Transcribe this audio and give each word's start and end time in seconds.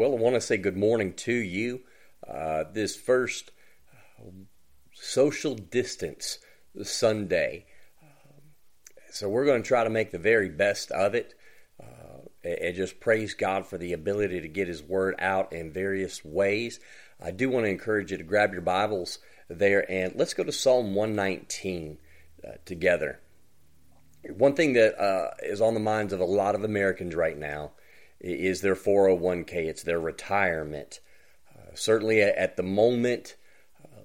Well, 0.00 0.14
I 0.14 0.16
want 0.16 0.34
to 0.34 0.40
say 0.40 0.56
good 0.56 0.78
morning 0.78 1.12
to 1.12 1.34
you. 1.34 1.82
Uh, 2.26 2.64
this 2.72 2.96
first 2.96 3.50
uh, 4.18 4.30
social 4.94 5.54
distance 5.54 6.38
Sunday. 6.82 7.66
Um, 8.02 8.40
so, 9.10 9.28
we're 9.28 9.44
going 9.44 9.62
to 9.62 9.68
try 9.68 9.84
to 9.84 9.90
make 9.90 10.10
the 10.10 10.18
very 10.18 10.48
best 10.48 10.90
of 10.90 11.14
it 11.14 11.34
uh, 11.78 12.20
and 12.42 12.74
just 12.74 12.98
praise 12.98 13.34
God 13.34 13.66
for 13.66 13.76
the 13.76 13.92
ability 13.92 14.40
to 14.40 14.48
get 14.48 14.68
His 14.68 14.82
Word 14.82 15.16
out 15.18 15.52
in 15.52 15.70
various 15.70 16.24
ways. 16.24 16.80
I 17.22 17.30
do 17.30 17.50
want 17.50 17.66
to 17.66 17.70
encourage 17.70 18.10
you 18.10 18.16
to 18.16 18.24
grab 18.24 18.54
your 18.54 18.62
Bibles 18.62 19.18
there 19.50 19.84
and 19.92 20.14
let's 20.16 20.32
go 20.32 20.44
to 20.44 20.50
Psalm 20.50 20.94
119 20.94 21.98
uh, 22.42 22.52
together. 22.64 23.20
One 24.30 24.54
thing 24.54 24.72
that 24.72 24.98
uh, 24.98 25.32
is 25.42 25.60
on 25.60 25.74
the 25.74 25.80
minds 25.80 26.14
of 26.14 26.20
a 26.20 26.24
lot 26.24 26.54
of 26.54 26.64
Americans 26.64 27.14
right 27.14 27.36
now 27.36 27.72
is 28.20 28.60
their 28.60 28.76
401k, 28.76 29.54
it's 29.54 29.82
their 29.82 30.00
retirement. 30.00 31.00
Uh, 31.54 31.74
certainly 31.74 32.22
at 32.22 32.56
the 32.56 32.62
moment, 32.62 33.36
uh, 33.84 34.02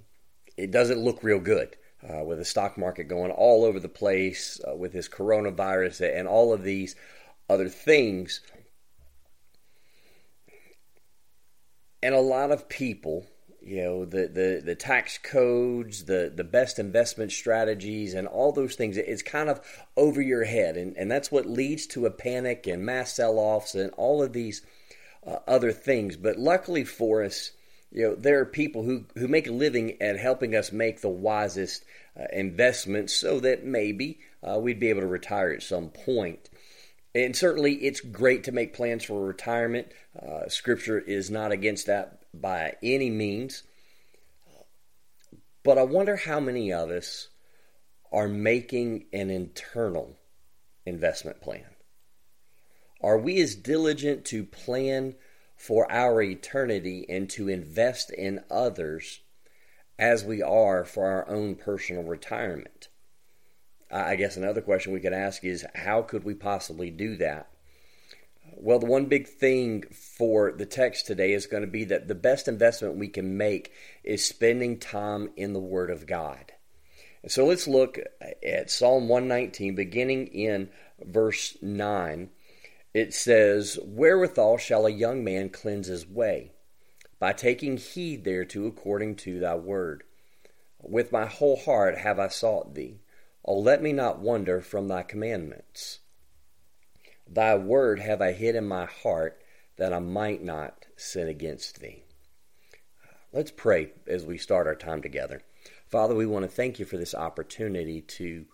it 0.58 0.72
doesn't 0.72 1.04
look 1.04 1.24
real 1.24 1.40
good. 1.40 1.76
Uh, 2.08 2.24
with 2.24 2.38
the 2.38 2.46
stock 2.46 2.78
market 2.78 3.06
going 3.06 3.32
all 3.32 3.66
over 3.66 3.80
the 3.80 3.90
place, 3.90 4.62
uh, 4.70 4.76
with 4.76 4.94
this 4.94 5.10
coronavirus 5.10 6.16
and 6.16 6.28
all 6.28 6.54
of 6.54 6.62
these 6.62 6.96
other 7.50 7.68
things. 7.68 8.42
And 12.04 12.14
a 12.14 12.20
lot 12.20 12.52
of 12.52 12.70
people 12.70 13.26
you 13.66 13.82
know 13.84 14.06
the, 14.06 14.28
the 14.28 14.62
the 14.64 14.76
tax 14.76 15.18
codes 15.18 16.06
the 16.06 16.32
the 16.34 16.44
best 16.44 16.78
investment 16.78 17.32
strategies 17.32 18.14
and 18.14 18.28
all 18.28 18.52
those 18.52 18.76
things. 18.76 18.96
It's 18.96 19.24
kind 19.24 19.50
of 19.50 19.60
over 19.98 20.22
your 20.22 20.44
head 20.44 20.78
and 20.78 20.96
and 20.96 21.10
that's 21.10 21.32
what 21.32 21.48
leads 21.48 21.88
to 21.88 22.06
a 22.06 22.12
panic 22.12 22.68
and 22.68 22.86
mass 22.86 23.14
sell-offs 23.14 23.74
and 23.74 23.92
all 23.98 24.22
of 24.22 24.34
these 24.34 24.62
uh, 25.26 25.38
other 25.48 25.72
things. 25.72 26.16
But 26.16 26.38
luckily 26.38 26.84
for 26.84 27.24
us 27.24 27.52
you 27.92 28.04
know 28.04 28.16
there 28.16 28.40
are 28.40 28.46
people 28.46 28.84
who 28.84 29.06
who 29.16 29.28
make 29.28 29.48
a 29.48 29.52
living 29.52 30.00
at 30.02 30.20
helping 30.20 30.56
us 30.56 30.72
make 30.72 31.02
the 31.02 31.10
wisest 31.10 31.84
uh, 32.20 32.26
investments 32.32 33.14
so 33.14 33.40
that 33.40 33.66
maybe 33.66 34.20
uh, 34.44 34.60
we'd 34.60 34.80
be 34.80 34.90
able 34.90 35.02
to 35.02 35.08
retire 35.08 35.52
at 35.52 35.64
some 35.64 35.90
point. 35.90 36.50
and 37.16 37.36
certainly 37.36 37.74
it's 37.76 38.02
great 38.02 38.44
to 38.44 38.52
make 38.52 38.74
plans 38.74 39.04
for 39.06 39.26
retirement. 39.26 39.88
Uh, 40.22 40.48
scripture 40.50 41.00
is 41.00 41.32
not 41.32 41.52
against 41.52 41.88
that 41.88 42.20
by 42.42 42.76
any 42.84 43.10
means. 43.10 43.64
But 45.64 45.78
I 45.78 45.84
wonder 45.84 46.16
how 46.16 46.40
many 46.40 46.72
of 46.72 46.90
us 46.90 47.30
are 48.12 48.28
making 48.28 49.06
an 49.12 49.30
internal 49.30 50.16
investment 50.86 51.42
plan. 51.42 51.66
Are 53.02 53.18
we 53.18 53.42
as 53.42 53.56
diligent 53.56 54.26
to 54.26 54.44
plan 54.44 55.16
for 55.56 55.92
our 55.92 56.22
eternity 56.22 57.06
and 57.10 57.30
to 57.32 57.50
invest 57.50 58.12
in 58.12 58.44
others 58.50 59.22
as 59.98 60.24
we 60.24 60.42
are 60.42 60.86
for 60.86 61.08
our 61.08 61.28
own 61.30 61.56
personal 61.56 62.04
retirement? 62.04 62.88
I 63.92 64.16
guess 64.16 64.38
another 64.38 64.62
question 64.62 64.94
we 64.94 65.00
could 65.00 65.14
ask 65.14 65.44
is 65.44 65.66
how 65.76 66.02
could 66.02 66.24
we 66.24 66.34
possibly 66.34 66.90
do 66.90 67.16
that? 67.18 67.50
Well, 68.66 68.80
the 68.80 68.88
one 68.88 69.06
big 69.06 69.28
thing 69.28 69.84
for 69.92 70.52
the 70.52 70.66
text 70.66 71.06
today 71.06 71.34
is 71.34 71.46
going 71.46 71.62
to 71.62 71.68
be 71.68 71.84
that 71.84 72.08
the 72.08 72.16
best 72.16 72.48
investment 72.48 72.98
we 72.98 73.08
can 73.08 73.38
make 73.38 73.72
is 74.04 74.26
spending 74.26 74.80
time 74.80 75.30
in 75.38 75.54
the 75.54 75.60
Word 75.60 75.92
of 75.92 76.08
God. 76.08 76.52
And 77.22 77.32
so 77.32 77.46
let's 77.46 77.68
look 77.68 78.00
at 78.44 78.72
Psalm 78.72 79.08
119, 79.08 79.76
beginning 79.76 80.26
in 80.30 80.72
verse 81.00 81.56
9. 81.62 82.32
It 82.92 83.14
says, 83.14 83.78
Wherewithal 83.84 84.58
shall 84.58 84.88
a 84.88 84.90
young 84.90 85.24
man 85.24 85.50
cleanse 85.50 85.86
his 85.86 86.08
way? 86.08 86.54
By 87.20 87.34
taking 87.34 87.78
heed 87.78 88.24
thereto 88.24 88.66
according 88.66 89.18
to 89.18 89.40
thy 89.40 89.54
word. 89.54 90.06
With 90.82 91.12
my 91.12 91.28
whole 91.28 91.58
heart 91.58 92.00
have 92.00 92.18
I 92.18 92.30
sought 92.30 92.74
thee. 92.74 93.02
Oh, 93.46 93.60
let 93.60 93.84
me 93.84 93.94
not 93.94 94.22
wander 94.22 94.60
from 94.60 94.88
thy 94.88 95.04
commandments. 95.04 96.00
Thy 97.28 97.56
word 97.56 98.00
have 98.00 98.22
I 98.22 98.34
hid 98.34 98.56
in 98.56 98.68
my 98.68 98.86
heart 98.86 99.42
that 99.78 99.94
I 99.94 100.00
might 100.00 100.44
not 100.44 100.86
sin 100.96 101.28
against 101.28 101.80
thee. 101.80 102.04
Let's 103.34 103.52
pray 103.52 103.92
as 104.08 104.26
we 104.26 104.38
start 104.38 104.68
our 104.68 104.76
time 104.76 105.02
together. 105.02 105.42
Father, 105.90 106.16
we 106.16 106.26
want 106.26 106.44
to 106.44 106.52
thank 106.52 106.80
you 106.80 106.86
for 106.86 106.98
this 106.98 107.14
opportunity 107.14 108.02
to 108.02 108.46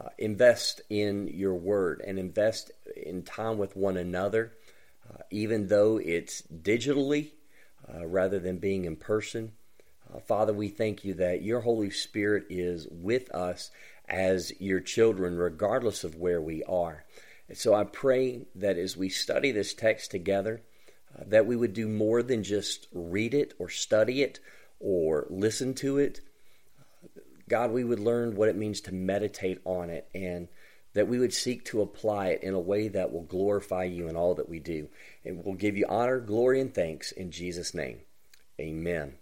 uh, 0.00 0.08
invest 0.18 0.80
in 0.88 1.28
your 1.28 1.54
word 1.54 2.02
and 2.06 2.18
invest 2.18 2.70
in 2.96 3.22
time 3.22 3.58
with 3.58 3.76
one 3.76 3.96
another, 3.96 4.52
uh, 5.08 5.22
even 5.30 5.68
though 5.68 5.98
it's 5.98 6.42
digitally 6.42 7.32
uh, 7.92 8.06
rather 8.06 8.38
than 8.38 8.58
being 8.58 8.84
in 8.86 8.96
person. 8.96 9.52
Uh, 10.12 10.20
Father, 10.20 10.52
we 10.52 10.68
thank 10.68 11.04
you 11.04 11.14
that 11.14 11.42
your 11.42 11.60
Holy 11.60 11.90
Spirit 11.90 12.46
is 12.48 12.88
with 12.90 13.30
us 13.34 13.70
as 14.08 14.52
your 14.58 14.80
children, 14.80 15.36
regardless 15.36 16.04
of 16.04 16.16
where 16.16 16.40
we 16.40 16.62
are. 16.64 17.04
And 17.48 17.58
so 17.58 17.74
I 17.74 17.84
pray 17.84 18.46
that 18.54 18.78
as 18.78 18.96
we 18.96 19.08
study 19.08 19.52
this 19.52 19.74
text 19.74 20.10
together, 20.10 20.62
uh, 21.16 21.24
that 21.26 21.46
we 21.46 21.56
would 21.56 21.74
do 21.74 21.88
more 21.88 22.22
than 22.22 22.42
just 22.42 22.88
read 22.92 23.34
it 23.34 23.54
or 23.58 23.68
study 23.68 24.22
it 24.22 24.40
or 24.80 25.26
listen 25.30 25.74
to 25.74 25.98
it. 25.98 26.20
God, 27.48 27.70
we 27.70 27.84
would 27.84 28.00
learn 28.00 28.36
what 28.36 28.48
it 28.48 28.56
means 28.56 28.80
to 28.82 28.94
meditate 28.94 29.60
on 29.64 29.90
it 29.90 30.08
and 30.14 30.48
that 30.94 31.08
we 31.08 31.18
would 31.18 31.34
seek 31.34 31.64
to 31.66 31.82
apply 31.82 32.28
it 32.28 32.42
in 32.42 32.54
a 32.54 32.60
way 32.60 32.88
that 32.88 33.12
will 33.12 33.22
glorify 33.22 33.84
you 33.84 34.08
in 34.08 34.16
all 34.16 34.34
that 34.36 34.48
we 34.48 34.60
do. 34.60 34.88
And 35.24 35.44
will 35.44 35.54
give 35.54 35.76
you 35.76 35.86
honor, 35.88 36.20
glory, 36.20 36.60
and 36.60 36.72
thanks 36.72 37.12
in 37.12 37.30
Jesus' 37.30 37.74
name. 37.74 38.00
Amen. 38.60 39.14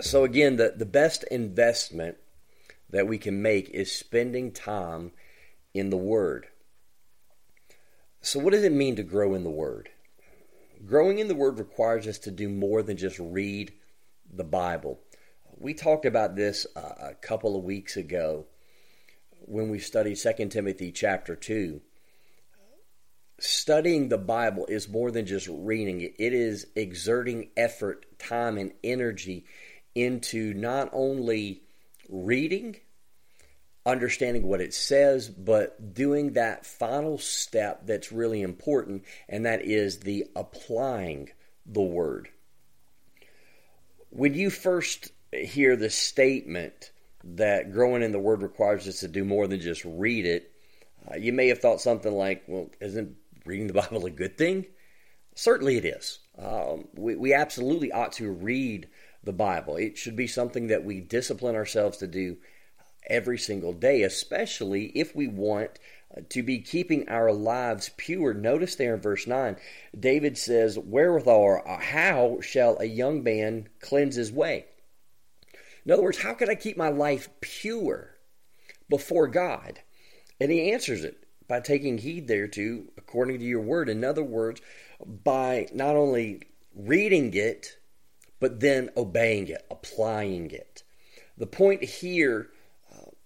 So, 0.00 0.24
again, 0.24 0.56
the, 0.56 0.72
the 0.74 0.86
best 0.86 1.24
investment 1.24 2.16
that 2.88 3.06
we 3.06 3.18
can 3.18 3.42
make 3.42 3.68
is 3.70 3.92
spending 3.92 4.50
time 4.50 5.12
in 5.74 5.90
the 5.90 5.96
Word. 5.96 6.46
So, 8.20 8.38
what 8.38 8.52
does 8.52 8.64
it 8.64 8.72
mean 8.72 8.96
to 8.96 9.02
grow 9.02 9.34
in 9.34 9.44
the 9.44 9.50
Word? 9.50 9.90
Growing 10.84 11.18
in 11.18 11.28
the 11.28 11.34
Word 11.34 11.58
requires 11.58 12.06
us 12.06 12.18
to 12.20 12.30
do 12.30 12.48
more 12.48 12.82
than 12.82 12.96
just 12.96 13.18
read 13.18 13.72
the 14.32 14.44
Bible. 14.44 15.00
We 15.58 15.74
talked 15.74 16.06
about 16.06 16.36
this 16.36 16.66
a 16.74 17.14
couple 17.20 17.56
of 17.56 17.64
weeks 17.64 17.96
ago 17.96 18.46
when 19.40 19.68
we 19.68 19.78
studied 19.78 20.16
2 20.16 20.46
Timothy 20.48 20.92
chapter 20.92 21.36
2. 21.36 21.80
Studying 23.38 24.08
the 24.08 24.18
Bible 24.18 24.66
is 24.66 24.88
more 24.88 25.10
than 25.10 25.24
just 25.26 25.48
reading 25.50 26.02
it, 26.02 26.14
it 26.18 26.34
is 26.34 26.66
exerting 26.76 27.50
effort, 27.56 28.06
time, 28.18 28.58
and 28.58 28.72
energy 28.84 29.46
into 29.94 30.52
not 30.54 30.90
only 30.92 31.62
reading, 32.08 32.76
understanding 33.86 34.46
what 34.46 34.60
it 34.60 34.74
says, 34.74 35.28
but 35.28 35.94
doing 35.94 36.34
that 36.34 36.66
final 36.66 37.18
step 37.18 37.86
that's 37.86 38.12
really 38.12 38.42
important, 38.42 39.04
and 39.28 39.46
that 39.46 39.62
is 39.62 40.00
the 40.00 40.26
applying 40.36 41.30
the 41.66 41.80
word. 41.80 42.28
When 44.10 44.34
you 44.34 44.50
first 44.50 45.12
hear 45.32 45.76
the 45.76 45.90
statement 45.90 46.90
that 47.22 47.72
growing 47.72 48.02
in 48.02 48.12
the 48.12 48.18
word 48.18 48.42
requires 48.42 48.86
us 48.88 49.00
to 49.00 49.08
do 49.08 49.24
more 49.24 49.46
than 49.46 49.60
just 49.60 49.84
read 49.84 50.26
it, 50.26 50.52
uh, 51.10 51.16
you 51.16 51.32
may 51.32 51.48
have 51.48 51.60
thought 51.60 51.80
something 51.80 52.12
like, 52.12 52.42
well, 52.46 52.70
isn't 52.80 53.16
reading 53.46 53.66
the 53.66 53.72
Bible 53.80 54.06
a 54.06 54.10
good 54.10 54.36
thing? 54.36 54.66
Certainly 55.34 55.78
it 55.78 55.84
is. 55.84 56.18
Um, 56.38 56.88
we, 56.94 57.16
we 57.16 57.34
absolutely 57.34 57.92
ought 57.92 58.12
to 58.14 58.30
read 58.30 58.88
the 59.22 59.32
Bible. 59.32 59.76
It 59.76 59.96
should 59.96 60.16
be 60.16 60.26
something 60.26 60.68
that 60.68 60.84
we 60.84 61.00
discipline 61.00 61.54
ourselves 61.54 61.98
to 61.98 62.06
do 62.06 62.38
every 63.06 63.38
single 63.38 63.72
day, 63.72 64.02
especially 64.02 64.86
if 64.94 65.14
we 65.14 65.26
want 65.26 65.78
uh, 66.16 66.20
to 66.30 66.42
be 66.42 66.58
keeping 66.58 67.08
our 67.08 67.32
lives 67.32 67.90
pure. 67.96 68.34
Notice 68.34 68.76
there 68.76 68.94
in 68.94 69.00
verse 69.00 69.26
9, 69.26 69.56
David 69.98 70.36
says, 70.38 70.78
Wherewithal 70.78 71.34
or 71.34 71.80
how 71.80 72.38
shall 72.40 72.78
a 72.78 72.84
young 72.84 73.22
man 73.22 73.68
cleanse 73.80 74.16
his 74.16 74.32
way? 74.32 74.66
In 75.84 75.92
other 75.92 76.02
words, 76.02 76.18
how 76.18 76.34
can 76.34 76.50
I 76.50 76.54
keep 76.54 76.76
my 76.76 76.90
life 76.90 77.28
pure 77.40 78.14
before 78.88 79.28
God? 79.28 79.80
And 80.40 80.50
he 80.50 80.72
answers 80.72 81.04
it 81.04 81.24
by 81.48 81.60
taking 81.60 81.98
heed 81.98 82.28
thereto 82.28 82.84
according 82.96 83.40
to 83.40 83.44
your 83.44 83.60
word. 83.60 83.88
In 83.88 84.04
other 84.04 84.22
words, 84.22 84.60
by 85.04 85.66
not 85.72 85.96
only 85.96 86.42
reading 86.74 87.34
it, 87.34 87.76
but 88.38 88.60
then 88.60 88.90
obeying 88.96 89.48
it, 89.48 89.66
applying 89.70 90.50
it. 90.50 90.82
The 91.36 91.46
point 91.46 91.82
here 91.82 92.50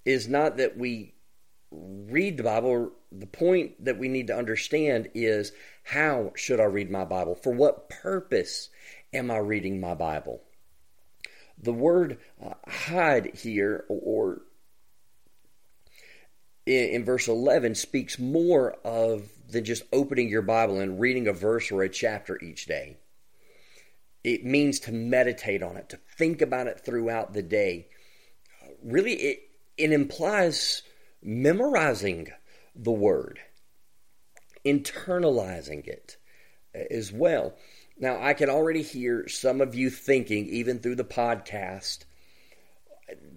is 0.04 0.28
not 0.28 0.56
that 0.58 0.76
we 0.76 1.14
read 1.70 2.36
the 2.36 2.42
Bible. 2.42 2.92
The 3.10 3.26
point 3.26 3.84
that 3.84 3.98
we 3.98 4.08
need 4.08 4.28
to 4.28 4.36
understand 4.36 5.10
is 5.14 5.52
how 5.82 6.32
should 6.34 6.60
I 6.60 6.64
read 6.64 6.90
my 6.90 7.04
Bible? 7.04 7.34
For 7.34 7.52
what 7.52 7.88
purpose 7.88 8.70
am 9.12 9.30
I 9.30 9.38
reading 9.38 9.80
my 9.80 9.94
Bible? 9.94 10.42
The 11.62 11.72
word 11.72 12.18
uh, 12.44 12.54
hide 12.66 13.36
here, 13.36 13.84
or 13.88 14.42
in, 16.66 16.88
in 16.88 17.04
verse 17.04 17.28
11 17.28 17.76
speaks 17.76 18.18
more 18.18 18.72
of 18.84 19.28
than 19.48 19.64
just 19.64 19.84
opening 19.92 20.28
your 20.28 20.42
Bible 20.42 20.80
and 20.80 21.00
reading 21.00 21.28
a 21.28 21.32
verse 21.32 21.70
or 21.70 21.82
a 21.82 21.88
chapter 21.88 22.38
each 22.42 22.66
day. 22.66 22.96
It 24.22 24.44
means 24.44 24.80
to 24.80 24.92
meditate 24.92 25.62
on 25.62 25.76
it, 25.76 25.90
to 25.90 25.98
think 26.16 26.40
about 26.40 26.66
it 26.66 26.80
throughout 26.80 27.34
the 27.34 27.42
day. 27.42 27.88
Really, 28.82 29.12
it, 29.12 29.38
it 29.76 29.92
implies 29.92 30.82
memorizing 31.22 32.28
the 32.74 32.92
word, 32.92 33.40
internalizing 34.64 35.86
it 35.86 36.16
uh, 36.74 36.80
as 36.90 37.12
well. 37.12 37.54
Now, 37.98 38.20
I 38.20 38.34
can 38.34 38.50
already 38.50 38.82
hear 38.82 39.28
some 39.28 39.60
of 39.60 39.74
you 39.74 39.90
thinking, 39.90 40.46
even 40.46 40.78
through 40.80 40.96
the 40.96 41.04
podcast, 41.04 42.04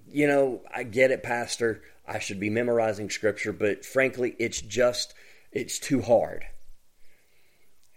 you 0.09 0.27
know, 0.27 0.61
I 0.73 0.83
get 0.83 1.11
it, 1.11 1.23
Pastor. 1.23 1.83
I 2.07 2.19
should 2.19 2.39
be 2.39 2.49
memorizing 2.49 3.09
scripture, 3.09 3.53
but 3.53 3.85
frankly, 3.85 4.35
it's 4.39 4.61
just, 4.61 5.13
it's 5.51 5.77
too 5.77 6.01
hard. 6.01 6.45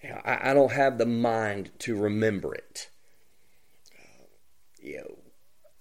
I, 0.02 0.50
I 0.50 0.54
don't 0.54 0.72
have 0.72 0.98
the 0.98 1.06
mind 1.06 1.70
to 1.80 1.96
remember 1.96 2.54
it. 2.54 2.88
Uh, 3.94 4.24
you 4.82 4.96
know, 4.98 5.18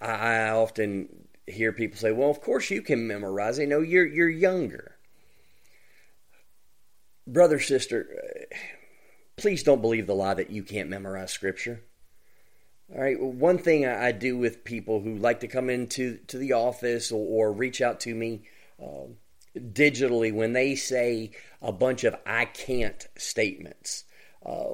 I, 0.01 0.11
I 0.11 0.49
often 0.51 1.27
hear 1.51 1.71
people 1.71 1.97
say, 1.97 2.11
"Well, 2.11 2.29
of 2.29 2.41
course 2.41 2.69
you 2.69 2.81
can 2.81 3.07
memorize 3.07 3.59
it. 3.59 3.67
No, 3.67 3.81
you're 3.81 4.07
you're 4.07 4.29
younger." 4.29 4.95
Brother, 7.27 7.59
sister, 7.59 8.07
please 9.37 9.63
don't 9.63 9.81
believe 9.81 10.07
the 10.07 10.15
lie 10.15 10.33
that 10.33 10.49
you 10.49 10.63
can't 10.63 10.89
memorize 10.89 11.31
scripture. 11.31 11.83
All 12.93 13.01
right. 13.01 13.19
One 13.19 13.59
thing 13.59 13.85
I 13.85 14.11
do 14.11 14.37
with 14.37 14.63
people 14.63 15.01
who 15.01 15.15
like 15.15 15.41
to 15.41 15.47
come 15.47 15.69
into 15.69 16.17
to 16.27 16.37
the 16.37 16.53
office 16.53 17.11
or, 17.11 17.49
or 17.49 17.53
reach 17.53 17.81
out 17.81 17.99
to 18.01 18.15
me 18.15 18.41
uh, 18.81 19.07
digitally 19.55 20.33
when 20.33 20.53
they 20.53 20.75
say 20.75 21.31
a 21.61 21.71
bunch 21.71 22.03
of 22.03 22.15
"I 22.25 22.45
can't" 22.45 23.07
statements, 23.15 24.05
uh, 24.43 24.73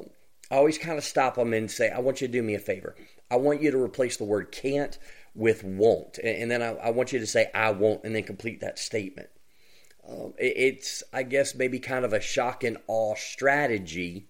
I 0.50 0.56
always 0.56 0.78
kind 0.78 0.98
of 0.98 1.04
stop 1.04 1.36
them 1.36 1.54
and 1.54 1.70
say, 1.70 1.90
"I 1.90 2.00
want 2.00 2.22
you 2.22 2.28
to 2.28 2.32
do 2.32 2.42
me 2.42 2.56
a 2.56 2.60
favor. 2.60 2.96
I 3.30 3.36
want 3.36 3.62
you 3.62 3.72
to 3.72 3.82
replace 3.82 4.16
the 4.16 4.24
word 4.24 4.52
can't 4.52 4.98
with 5.36 5.64
won't, 5.64 6.18
and, 6.18 6.50
then 6.50 6.62
I, 6.62 6.76
I, 6.76 6.90
want 6.90 7.12
you 7.12 7.20
to 7.20 7.28
say 7.28 7.52
I 7.54 7.72
won't, 7.72 8.04
and 8.04 8.16
then 8.16 8.24
complete 8.24 8.62
that 8.62 8.80
statement." 8.80 9.30
Um, 10.08 10.34
it, 10.38 10.54
it's, 10.56 11.04
I 11.14 11.24
guess, 11.24 11.56
maybe 11.56 11.80
kind 11.80 12.06
of 12.06 12.14
a 12.14 12.22
shock 12.22 12.64
and 12.64 12.78
awe 12.88 13.16
strategy 13.16 14.28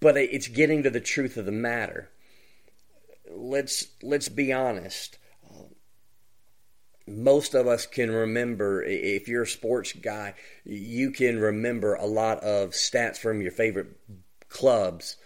but 0.00 0.16
it's 0.16 0.48
getting 0.48 0.82
to 0.82 0.90
the 0.90 1.00
truth 1.00 1.36
of 1.36 1.46
the 1.46 1.52
matter. 1.52 2.10
Let's 3.30 3.88
let's 4.02 4.28
be 4.28 4.52
honest. 4.52 5.18
Most 7.08 7.54
of 7.54 7.68
us 7.68 7.86
can 7.86 8.10
remember, 8.10 8.82
if 8.82 9.28
you're 9.28 9.44
a 9.44 9.46
sports 9.46 9.92
guy, 9.92 10.34
you 10.64 11.12
can 11.12 11.38
remember 11.38 11.94
a 11.94 12.04
lot 12.04 12.40
of 12.40 12.70
stats 12.70 13.16
from 13.16 13.40
your 13.40 13.52
favorite 13.52 13.96
clubs, 14.48 15.16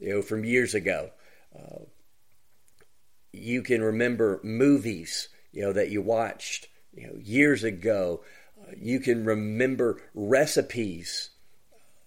you 0.00 0.08
know, 0.08 0.22
from 0.22 0.44
years 0.44 0.74
ago. 0.74 1.10
Uh, 1.56 1.84
you 3.32 3.62
can 3.62 3.82
remember 3.82 4.40
movies, 4.42 5.28
you 5.52 5.62
know, 5.62 5.72
that 5.72 5.90
you 5.90 6.02
watched, 6.02 6.68
you 6.94 7.06
know, 7.06 7.14
years 7.20 7.64
ago. 7.64 8.22
You 8.76 9.00
can 9.00 9.24
remember 9.24 10.02
recipes 10.14 11.30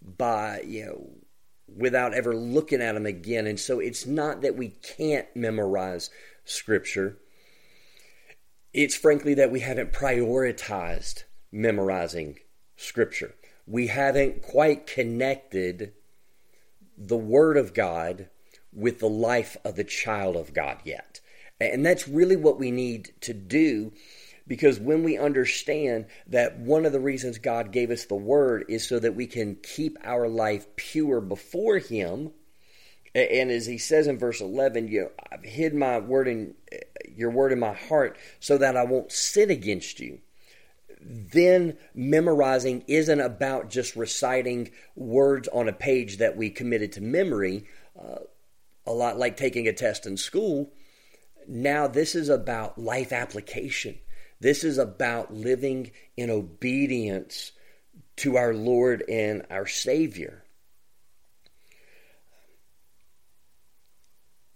by, 0.01 0.61
you 0.65 0.85
know, 0.85 1.09
without 1.75 2.13
ever 2.13 2.35
looking 2.35 2.81
at 2.81 2.93
them 2.93 3.05
again. 3.05 3.47
And 3.47 3.59
so 3.59 3.79
it's 3.79 4.05
not 4.05 4.41
that 4.41 4.55
we 4.55 4.69
can't 4.69 5.27
memorize 5.35 6.09
Scripture, 6.43 7.17
it's 8.73 8.95
frankly 8.95 9.33
that 9.35 9.51
we 9.51 9.59
haven't 9.59 9.93
prioritized 9.93 11.23
memorizing 11.51 12.39
Scripture. 12.75 13.35
We 13.67 13.87
haven't 13.87 14.41
quite 14.41 14.87
connected 14.87 15.93
the 16.97 17.17
Word 17.17 17.57
of 17.57 17.73
God 17.73 18.29
with 18.73 18.99
the 18.99 19.09
life 19.09 19.57
of 19.63 19.75
the 19.75 19.83
child 19.83 20.35
of 20.35 20.53
God 20.53 20.77
yet. 20.83 21.19
And 21.59 21.85
that's 21.85 22.07
really 22.07 22.35
what 22.35 22.59
we 22.59 22.71
need 22.71 23.11
to 23.21 23.33
do 23.33 23.91
because 24.47 24.79
when 24.79 25.03
we 25.03 25.17
understand 25.17 26.07
that 26.27 26.59
one 26.59 26.85
of 26.85 26.91
the 26.91 26.99
reasons 26.99 27.37
God 27.37 27.71
gave 27.71 27.91
us 27.91 28.05
the 28.05 28.15
word 28.15 28.65
is 28.67 28.87
so 28.87 28.99
that 28.99 29.15
we 29.15 29.27
can 29.27 29.55
keep 29.55 29.97
our 30.03 30.27
life 30.27 30.67
pure 30.75 31.21
before 31.21 31.77
Him. 31.77 32.31
And 33.13 33.51
as 33.51 33.65
he 33.65 33.77
says 33.77 34.07
in 34.07 34.17
verse 34.17 34.41
11, 34.41 34.87
you 34.87 35.01
know, 35.01 35.11
I've 35.31 35.43
hid 35.43 35.73
my 35.73 35.99
word 35.99 36.27
in 36.27 36.55
your 37.15 37.29
word 37.29 37.51
in 37.51 37.59
my 37.59 37.73
heart 37.73 38.17
so 38.39 38.57
that 38.57 38.77
I 38.77 38.83
won't 38.83 39.11
sin 39.11 39.51
against 39.51 39.99
you. 39.99 40.19
Then 41.01 41.77
memorizing 41.93 42.83
isn't 42.87 43.19
about 43.19 43.69
just 43.69 43.95
reciting 43.95 44.71
words 44.95 45.47
on 45.49 45.67
a 45.67 45.73
page 45.73 46.17
that 46.17 46.37
we 46.37 46.49
committed 46.49 46.91
to 46.93 47.01
memory, 47.01 47.65
uh, 47.99 48.19
a 48.85 48.91
lot 48.91 49.17
like 49.17 49.37
taking 49.37 49.67
a 49.67 49.73
test 49.73 50.05
in 50.05 50.17
school. 50.17 50.71
Now, 51.47 51.87
this 51.87 52.15
is 52.15 52.29
about 52.29 52.77
life 52.77 53.11
application. 53.11 53.99
This 54.39 54.63
is 54.63 54.77
about 54.77 55.33
living 55.33 55.91
in 56.17 56.29
obedience 56.29 57.51
to 58.17 58.37
our 58.37 58.53
Lord 58.53 59.03
and 59.07 59.45
our 59.49 59.67
Savior. 59.67 60.43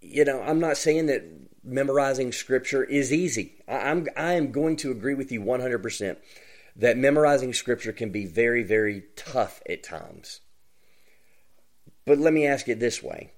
You 0.01 0.25
know, 0.25 0.41
I'm 0.41 0.59
not 0.59 0.77
saying 0.77 1.07
that 1.07 1.23
memorizing 1.63 2.31
scripture 2.31 2.83
is 2.83 3.11
easy. 3.11 3.63
I'm 3.67 4.07
I 4.15 4.33
am 4.33 4.51
going 4.51 4.75
to 4.77 4.91
agree 4.91 5.15
with 5.15 5.31
you 5.31 5.41
100% 5.41 6.17
that 6.77 6.97
memorizing 6.97 7.53
scripture 7.53 7.91
can 7.91 8.11
be 8.11 8.25
very 8.25 8.63
very 8.63 9.03
tough 9.15 9.61
at 9.67 9.83
times. 9.83 10.41
But 12.05 12.19
let 12.19 12.33
me 12.33 12.45
ask 12.45 12.67
it 12.67 12.79
this 12.79 13.01
way. 13.01 13.31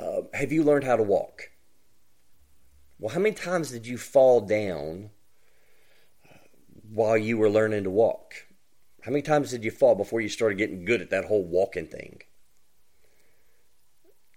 Uh, 0.00 0.22
have 0.32 0.52
you 0.52 0.64
learned 0.64 0.84
how 0.84 0.96
to 0.96 1.02
walk? 1.02 1.50
Well, 2.98 3.12
how 3.14 3.20
many 3.20 3.34
times 3.34 3.70
did 3.70 3.86
you 3.86 3.98
fall 3.98 4.40
down 4.40 5.10
while 6.90 7.16
you 7.16 7.38
were 7.38 7.50
learning 7.50 7.84
to 7.84 7.90
walk? 7.90 8.34
How 9.02 9.10
many 9.10 9.22
times 9.22 9.50
did 9.50 9.64
you 9.64 9.70
fall 9.70 9.94
before 9.94 10.20
you 10.20 10.28
started 10.28 10.58
getting 10.58 10.84
good 10.84 11.00
at 11.00 11.10
that 11.10 11.24
whole 11.24 11.44
walking 11.44 11.86
thing? 11.86 12.20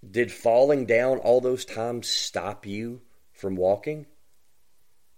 Did 0.08 0.32
falling 0.32 0.86
down 0.86 1.18
all 1.18 1.40
those 1.40 1.64
times 1.64 2.08
stop 2.08 2.66
you 2.66 3.02
from 3.32 3.56
walking? 3.56 4.06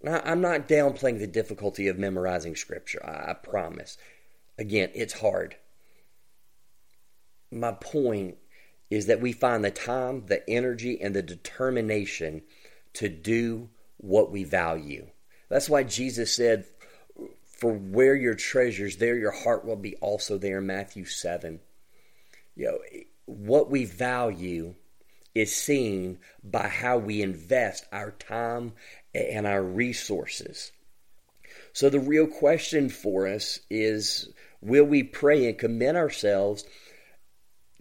Now, 0.02 0.20
I'm 0.24 0.40
not 0.40 0.68
downplaying 0.68 1.18
the 1.18 1.26
difficulty 1.26 1.88
of 1.88 1.98
memorizing 1.98 2.54
scripture, 2.56 3.04
I, 3.04 3.30
I 3.30 3.34
promise. 3.34 3.96
Again, 4.58 4.90
it's 4.94 5.18
hard. 5.20 5.56
My 7.50 7.72
point 7.72 8.36
is 8.90 9.06
that 9.06 9.20
we 9.20 9.32
find 9.32 9.64
the 9.64 9.70
time, 9.70 10.24
the 10.26 10.48
energy, 10.48 11.00
and 11.00 11.14
the 11.14 11.22
determination 11.22 12.42
to 12.94 13.08
do 13.08 13.68
what 13.98 14.30
we 14.30 14.44
value. 14.44 15.06
That's 15.48 15.68
why 15.68 15.82
Jesus 15.82 16.34
said, 16.34 16.64
for 17.44 17.72
where 17.72 18.14
your 18.14 18.34
treasures, 18.34 18.96
there 18.96 19.16
your 19.16 19.32
heart 19.32 19.64
will 19.64 19.76
be 19.76 19.96
also 19.96 20.38
there. 20.38 20.60
Matthew 20.60 21.04
7. 21.04 21.60
You 22.54 22.64
know, 22.66 22.78
what 23.26 23.70
we 23.70 23.84
value 23.84 24.74
is 25.34 25.54
seen 25.54 26.18
by 26.42 26.68
how 26.68 26.98
we 26.98 27.22
invest 27.22 27.86
our 27.92 28.12
time 28.12 28.72
and 29.14 29.46
our 29.46 29.62
resources. 29.62 30.72
So 31.72 31.90
the 31.90 32.00
real 32.00 32.26
question 32.26 32.88
for 32.88 33.26
us 33.26 33.60
is 33.68 34.30
will 34.62 34.84
we 34.84 35.02
pray 35.02 35.46
and 35.46 35.58
commit 35.58 35.94
ourselves 35.96 36.64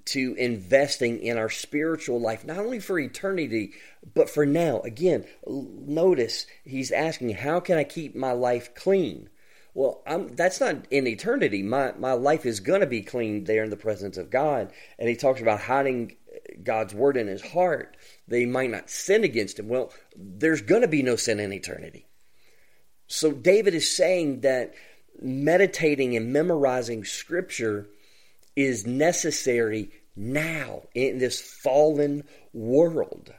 to 0.05 0.35
investing 0.35 1.19
in 1.21 1.37
our 1.37 1.49
spiritual 1.49 2.19
life, 2.19 2.45
not 2.45 2.59
only 2.59 2.79
for 2.79 2.99
eternity, 2.99 3.73
but 4.13 4.29
for 4.29 4.45
now? 4.45 4.79
Again, 4.81 5.25
notice 5.47 6.45
he's 6.63 6.91
asking, 6.91 7.31
How 7.31 7.59
can 7.59 7.77
I 7.77 7.83
keep 7.83 8.15
my 8.15 8.31
life 8.31 8.75
clean? 8.75 9.29
Well, 9.73 10.01
I'm, 10.07 10.35
that's 10.35 10.61
not 10.61 10.87
in 10.89 11.05
eternity. 11.05 11.61
My 11.61 11.93
my 11.97 12.13
life 12.13 12.45
is 12.45 12.61
going 12.61 12.79
to 12.79 12.87
be 12.87 13.01
clean 13.01 13.43
there 13.43 13.63
in 13.63 13.69
the 13.69 13.75
presence 13.75 14.17
of 14.17 14.29
God. 14.29 14.71
And 14.97 15.09
he 15.09 15.17
talks 15.17 15.41
about 15.41 15.59
hiding 15.59 16.15
God's 16.63 16.93
word 16.93 17.17
in 17.17 17.27
his 17.27 17.41
heart 17.41 17.97
that 18.27 18.39
he 18.39 18.45
might 18.45 18.71
not 18.71 18.89
sin 18.89 19.23
against 19.23 19.59
him. 19.59 19.67
Well, 19.67 19.91
there's 20.15 20.61
going 20.61 20.81
to 20.81 20.87
be 20.87 21.03
no 21.03 21.17
sin 21.17 21.39
in 21.39 21.51
eternity. 21.51 22.07
So 23.07 23.31
David 23.31 23.75
is 23.75 23.95
saying 23.95 24.41
that 24.41 24.73
meditating 25.21 26.15
and 26.15 26.33
memorizing 26.33 27.03
scripture 27.03 27.87
is 28.55 28.85
necessary 28.85 29.91
now 30.15 30.83
in 30.93 31.17
this 31.17 31.41
fallen 31.41 32.23
world. 32.53 33.33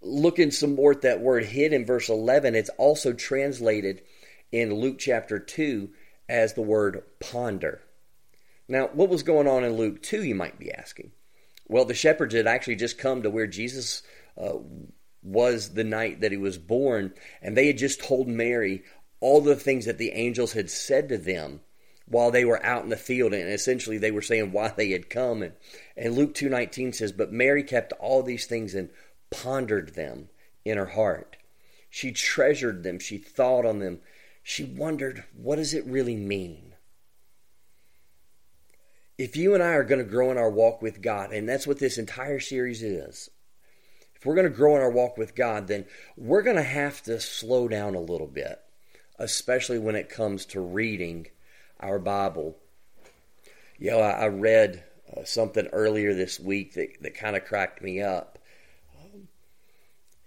Looking 0.00 0.50
some 0.50 0.74
more 0.74 0.92
at 0.92 1.02
that 1.02 1.20
word 1.20 1.44
hid 1.44 1.72
in 1.72 1.86
verse 1.86 2.08
11, 2.08 2.54
it's 2.54 2.70
also 2.70 3.12
translated 3.12 4.02
in 4.50 4.74
Luke 4.74 4.98
chapter 4.98 5.38
2 5.38 5.90
as 6.28 6.54
the 6.54 6.62
word 6.62 7.02
ponder. 7.20 7.82
Now, 8.68 8.88
what 8.92 9.08
was 9.08 9.22
going 9.22 9.46
on 9.46 9.64
in 9.64 9.76
Luke 9.76 10.02
2, 10.02 10.24
you 10.24 10.34
might 10.34 10.58
be 10.58 10.72
asking? 10.72 11.12
Well, 11.68 11.84
the 11.84 11.94
shepherds 11.94 12.34
had 12.34 12.46
actually 12.46 12.76
just 12.76 12.98
come 12.98 13.22
to 13.22 13.30
where 13.30 13.46
Jesus 13.46 14.02
uh, 14.40 14.54
was 15.22 15.74
the 15.74 15.84
night 15.84 16.20
that 16.20 16.32
he 16.32 16.38
was 16.38 16.58
born, 16.58 17.14
and 17.40 17.56
they 17.56 17.66
had 17.66 17.78
just 17.78 18.02
told 18.02 18.28
Mary 18.28 18.82
all 19.20 19.40
the 19.40 19.56
things 19.56 19.84
that 19.84 19.98
the 19.98 20.10
angels 20.10 20.52
had 20.52 20.70
said 20.70 21.08
to 21.08 21.18
them 21.18 21.60
while 22.06 22.30
they 22.30 22.44
were 22.44 22.64
out 22.64 22.84
in 22.84 22.90
the 22.90 22.96
field 22.96 23.32
and 23.32 23.48
essentially 23.48 23.98
they 23.98 24.10
were 24.10 24.22
saying 24.22 24.52
why 24.52 24.68
they 24.68 24.90
had 24.90 25.10
come. 25.10 25.42
And, 25.42 25.54
and 25.96 26.14
luke 26.14 26.34
2.19 26.34 26.94
says 26.94 27.12
but 27.12 27.32
mary 27.32 27.62
kept 27.62 27.92
all 27.94 28.22
these 28.22 28.46
things 28.46 28.74
and 28.74 28.90
pondered 29.30 29.94
them 29.94 30.28
in 30.64 30.76
her 30.76 30.86
heart. 30.86 31.36
She 31.90 32.12
treasured 32.12 32.82
them. 32.82 32.98
She 32.98 33.18
thought 33.18 33.66
on 33.66 33.78
them. 33.78 34.00
She 34.42 34.64
wondered 34.64 35.24
what 35.34 35.56
does 35.56 35.74
it 35.74 35.86
really 35.86 36.16
mean? 36.16 36.74
If 39.18 39.36
you 39.36 39.54
and 39.54 39.62
i 39.62 39.74
are 39.74 39.84
going 39.84 40.02
to 40.02 40.10
grow 40.10 40.30
in 40.30 40.38
our 40.38 40.50
walk 40.50 40.82
with 40.82 41.02
god 41.02 41.32
and 41.32 41.48
that's 41.48 41.66
what 41.66 41.78
this 41.78 41.98
entire 41.98 42.40
series 42.40 42.82
is. 42.82 43.30
If 44.14 44.26
we're 44.26 44.36
going 44.36 44.48
to 44.48 44.56
grow 44.56 44.76
in 44.76 44.82
our 44.82 44.90
walk 44.90 45.16
with 45.16 45.34
god 45.34 45.68
then 45.68 45.84
we're 46.16 46.42
going 46.42 46.56
to 46.56 46.62
have 46.62 47.02
to 47.04 47.20
slow 47.20 47.68
down 47.68 47.94
a 47.94 48.00
little 48.00 48.26
bit 48.26 48.60
especially 49.18 49.78
when 49.78 49.94
it 49.94 50.08
comes 50.08 50.44
to 50.46 50.60
reading 50.60 51.28
our 51.82 51.98
Bible. 51.98 52.56
You 53.78 53.90
know, 53.90 54.00
I, 54.00 54.10
I 54.10 54.26
read 54.28 54.84
uh, 55.14 55.24
something 55.24 55.66
earlier 55.68 56.14
this 56.14 56.38
week 56.38 56.74
that, 56.74 57.02
that 57.02 57.14
kind 57.14 57.36
of 57.36 57.44
cracked 57.44 57.82
me 57.82 58.00
up. 58.00 58.38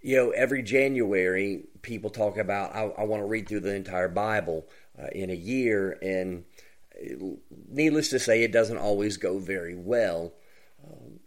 You 0.02 0.18
know, 0.18 0.30
every 0.30 0.62
January, 0.62 1.64
people 1.82 2.12
talk 2.12 2.38
about, 2.38 2.76
I, 2.76 2.82
I 2.84 3.04
want 3.06 3.24
to 3.24 3.28
read 3.28 3.50
through 3.50 3.62
the 3.62 3.74
entire 3.74 4.08
Bible 4.08 4.68
uh, 5.02 5.08
in 5.08 5.32
a 5.32 5.36
year, 5.36 5.98
and 6.00 6.44
uh, 6.96 7.38
needless 7.68 8.10
to 8.10 8.20
say, 8.20 8.44
it 8.44 8.52
doesn't 8.52 8.78
always 8.78 9.18
go 9.18 9.40
very 9.40 9.76
well. 9.76 10.34
Um, 10.86 11.20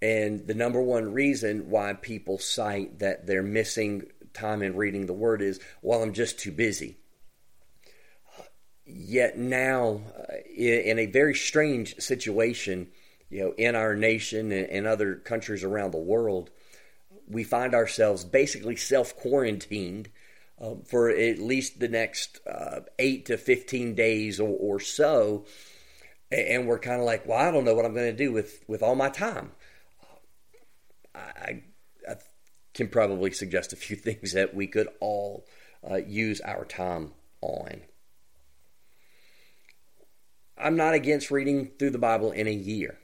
and 0.00 0.46
the 0.46 0.54
number 0.54 0.80
one 0.80 1.12
reason 1.12 1.70
why 1.70 1.94
people 1.94 2.38
cite 2.38 3.00
that 3.00 3.26
they're 3.26 3.42
missing 3.42 4.04
time 4.32 4.62
in 4.62 4.76
reading 4.76 5.06
the 5.06 5.12
Word 5.12 5.42
is, 5.42 5.58
well, 5.82 6.04
I'm 6.04 6.12
just 6.12 6.38
too 6.38 6.52
busy. 6.52 6.98
Yet 8.92 9.38
now, 9.38 10.02
uh, 10.18 10.34
in 10.56 10.98
a 10.98 11.06
very 11.06 11.34
strange 11.34 11.96
situation, 11.98 12.88
you 13.28 13.40
know, 13.40 13.54
in 13.56 13.76
our 13.76 13.94
nation 13.94 14.50
and 14.52 14.86
other 14.86 15.16
countries 15.16 15.62
around 15.62 15.92
the 15.92 15.98
world, 15.98 16.50
we 17.28 17.44
find 17.44 17.74
ourselves 17.74 18.24
basically 18.24 18.76
self 18.76 19.16
quarantined 19.16 20.10
uh, 20.60 20.74
for 20.84 21.08
at 21.08 21.38
least 21.38 21.80
the 21.80 21.88
next 21.88 22.40
uh, 22.46 22.80
eight 22.98 23.26
to 23.26 23.38
15 23.38 23.94
days 23.94 24.40
or, 24.40 24.48
or 24.48 24.80
so. 24.80 25.46
And 26.30 26.66
we're 26.66 26.78
kind 26.78 27.00
of 27.00 27.06
like, 27.06 27.26
well, 27.26 27.38
I 27.38 27.50
don't 27.50 27.64
know 27.64 27.74
what 27.74 27.84
I'm 27.84 27.94
going 27.94 28.10
to 28.10 28.16
do 28.16 28.32
with, 28.32 28.62
with 28.68 28.82
all 28.82 28.94
my 28.94 29.08
time. 29.08 29.52
I, 31.14 31.62
I 32.08 32.16
can 32.74 32.88
probably 32.88 33.30
suggest 33.32 33.72
a 33.72 33.76
few 33.76 33.96
things 33.96 34.32
that 34.32 34.54
we 34.54 34.66
could 34.66 34.88
all 35.00 35.46
uh, 35.88 35.96
use 35.96 36.40
our 36.40 36.64
time 36.64 37.12
on. 37.40 37.82
I'm 40.60 40.76
not 40.76 40.94
against 40.94 41.30
reading 41.30 41.70
through 41.78 41.90
the 41.90 41.98
Bible 41.98 42.32
in 42.32 42.46
a 42.46 42.52
year. 42.52 42.98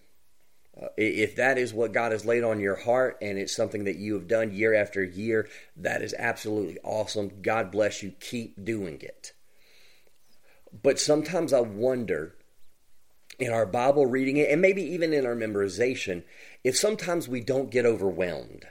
Uh, 0.81 0.89
if 0.97 1.37
that 1.37 1.57
is 1.57 1.73
what 1.73 1.93
God 1.93 2.13
has 2.13 2.27
laid 2.27 2.45
on 2.45 2.61
your 2.61 2.77
heart 2.77 3.17
and 3.23 3.39
it's 3.39 3.57
something 3.57 3.85
that 3.85 3.97
you 3.97 4.15
have 4.15 4.29
done 4.29 4.53
year 4.53 4.75
after 4.75 5.03
year, 5.03 5.49
that 5.77 6.03
is 6.03 6.15
absolutely 6.19 6.79
awesome. 6.85 7.41
God 7.41 7.71
bless 7.71 8.03
you. 8.03 8.13
Keep 8.21 8.65
doing 8.65 9.01
it. 9.01 9.33
But 10.83 11.01
sometimes 11.01 11.53
I 11.53 11.61
wonder 11.61 12.35
in 13.39 13.53
our 13.53 13.67
Bible 13.67 14.07
reading 14.07 14.39
and 14.41 14.61
maybe 14.61 14.83
even 14.83 15.13
in 15.13 15.25
our 15.25 15.35
memorization, 15.35 16.25
if 16.63 16.77
sometimes 16.77 17.29
we 17.29 17.41
don't 17.41 17.71
get 17.71 17.87
overwhelmed. 17.87 18.67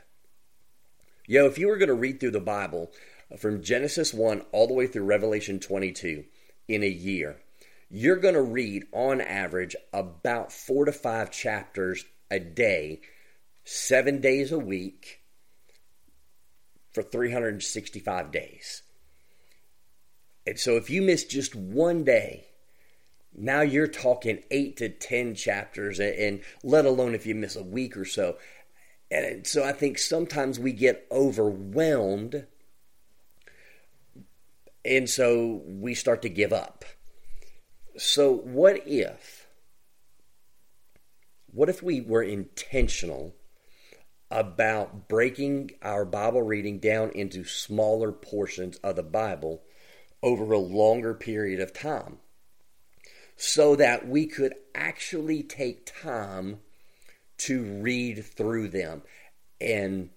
Yo, 1.27 1.45
if 1.47 1.57
you 1.57 1.67
were 1.67 1.77
going 1.77 1.87
to 1.87 1.95
read 1.95 2.19
through 2.19 2.31
the 2.31 2.39
Bible 2.39 2.91
from 3.37 3.63
Genesis 3.63 4.13
1 4.13 4.41
all 4.51 4.67
the 4.67 4.73
way 4.73 4.85
through 4.85 5.05
Revelation 5.05 5.59
22 5.59 6.25
in 6.67 6.83
a 6.83 6.87
year, 6.87 7.37
you're 7.89 8.17
going 8.17 8.33
to 8.33 8.41
read 8.41 8.85
on 8.91 9.21
average 9.21 9.75
about 9.93 10.51
four 10.51 10.85
to 10.85 10.91
five 10.91 11.31
chapters 11.31 12.05
a 12.31 12.39
day, 12.39 13.01
seven 13.63 14.21
days 14.21 14.51
a 14.51 14.59
week 14.59 15.21
for 16.91 17.03
365 17.03 18.31
days. 18.31 18.81
And 20.47 20.59
so 20.59 20.77
if 20.77 20.89
you 20.89 21.01
miss 21.01 21.25
just 21.25 21.55
one 21.55 22.03
day, 22.03 22.45
now 23.37 23.61
you're 23.61 23.87
talking 23.87 24.43
eight 24.49 24.77
to 24.77 24.89
10 24.89 25.35
chapters, 25.35 25.99
and 25.99 26.41
let 26.63 26.85
alone 26.85 27.13
if 27.13 27.25
you 27.25 27.35
miss 27.35 27.55
a 27.55 27.63
week 27.63 27.97
or 27.97 28.05
so. 28.05 28.37
And 29.11 29.45
so 29.45 29.63
I 29.63 29.73
think 29.73 29.97
sometimes 29.97 30.57
we 30.57 30.71
get 30.71 31.05
overwhelmed, 31.11 32.47
and 34.85 35.09
so 35.09 35.61
we 35.65 35.93
start 35.95 36.21
to 36.21 36.29
give 36.29 36.53
up. 36.53 36.85
So, 37.97 38.31
what 38.33 38.85
if, 38.85 39.47
what 41.47 41.69
if 41.69 41.81
we 41.81 42.01
were 42.01 42.23
intentional 42.23 43.33
about 44.29 45.07
breaking 45.07 45.71
our 45.81 46.03
Bible 46.03 46.41
reading 46.41 46.79
down 46.79 47.11
into 47.11 47.45
smaller 47.45 48.11
portions 48.11 48.77
of 48.77 48.97
the 48.97 49.03
Bible 49.03 49.61
over 50.21 50.51
a 50.51 50.59
longer 50.59 51.13
period 51.13 51.61
of 51.61 51.71
time 51.71 52.17
so 53.37 53.75
that 53.75 54.07
we 54.07 54.25
could 54.25 54.55
actually 54.73 55.43
take 55.43 55.85
time 56.01 56.59
to 57.37 57.63
read 57.81 58.25
through 58.25 58.67
them 58.67 59.01
and 59.61 60.09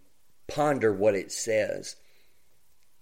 ponder 0.49 0.92
what 0.92 1.14
it 1.14 1.30
says 1.30 1.97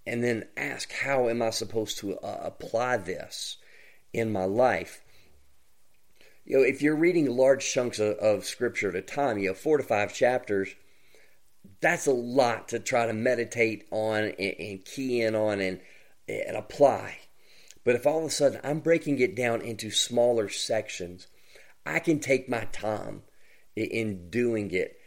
and 0.07 0.23
then 0.23 0.45
ask 0.57 0.93
how 0.93 1.29
am 1.29 1.41
I 1.41 1.51
supposed 1.51 1.99
to 1.99 2.19
uh, 2.19 2.41
apply 2.43 2.99
this 2.99 3.57
in 4.17 4.33
my 4.33 4.45
life. 4.45 5.03
You 6.45 6.59
know, 6.59 6.63
if 6.63 6.81
you're 6.81 6.97
reading 6.97 7.27
large 7.29 7.71
chunks 7.71 7.99
of, 7.99 8.17
of 8.17 8.45
scripture 8.45 8.89
at 8.89 8.95
a 8.95 9.03
time, 9.03 9.39
you 9.39 9.49
know, 9.49 9.55
four 9.55 9.77
to 9.77 9.83
five 9.83 10.15
chapters, 10.15 10.75
that's 11.81 12.07
a 12.07 12.13
lot 12.13 12.69
to 12.69 12.79
try 12.79 13.07
to 13.07 13.13
meditate 13.13 13.87
on 13.91 14.25
and, 14.39 14.55
and 14.59 14.85
key 14.85 15.21
in 15.21 15.35
on 15.35 15.61
and, 15.61 15.81
and 16.29 16.57
apply. 16.57 17.19
But 17.85 17.95
if 17.95 18.07
all 18.07 18.21
of 18.21 18.25
a 18.25 18.31
sudden 18.31 18.61
I'm 18.65 18.81
breaking 18.81 19.19
it 19.19 19.37
down 19.37 19.61
into 19.61 19.91
smaller 19.91 20.49
sections, 20.49 21.27
I 21.85 21.99
can 21.99 22.19
take 22.19 22.49
my 22.49 22.65
time 22.73 23.23
in 23.77 24.31
doing 24.31 24.71
it. 24.71 24.99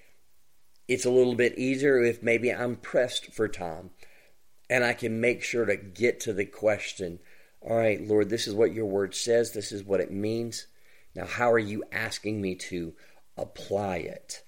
It's 0.87 1.05
a 1.05 1.11
little 1.11 1.35
bit 1.35 1.57
easier 1.57 2.03
if 2.03 2.21
maybe 2.21 2.53
I'm 2.53 2.75
pressed 2.75 3.33
for 3.33 3.47
time 3.47 3.89
and 4.69 4.83
I 4.83 4.93
can 4.93 5.19
make 5.19 5.41
sure 5.41 5.65
to 5.65 5.75
get 5.75 6.19
to 6.21 6.33
the 6.33 6.45
question 6.45 7.19
all 7.61 7.75
right, 7.75 8.01
Lord, 8.05 8.29
this 8.29 8.47
is 8.47 8.53
what 8.53 8.73
your 8.73 8.85
word 8.85 9.13
says, 9.13 9.51
this 9.51 9.71
is 9.71 9.83
what 9.83 9.99
it 9.99 10.11
means. 10.11 10.67
Now, 11.15 11.25
how 11.25 11.51
are 11.51 11.59
you 11.59 11.83
asking 11.91 12.41
me 12.41 12.55
to 12.55 12.93
apply 13.35 13.97
it? 13.97 14.43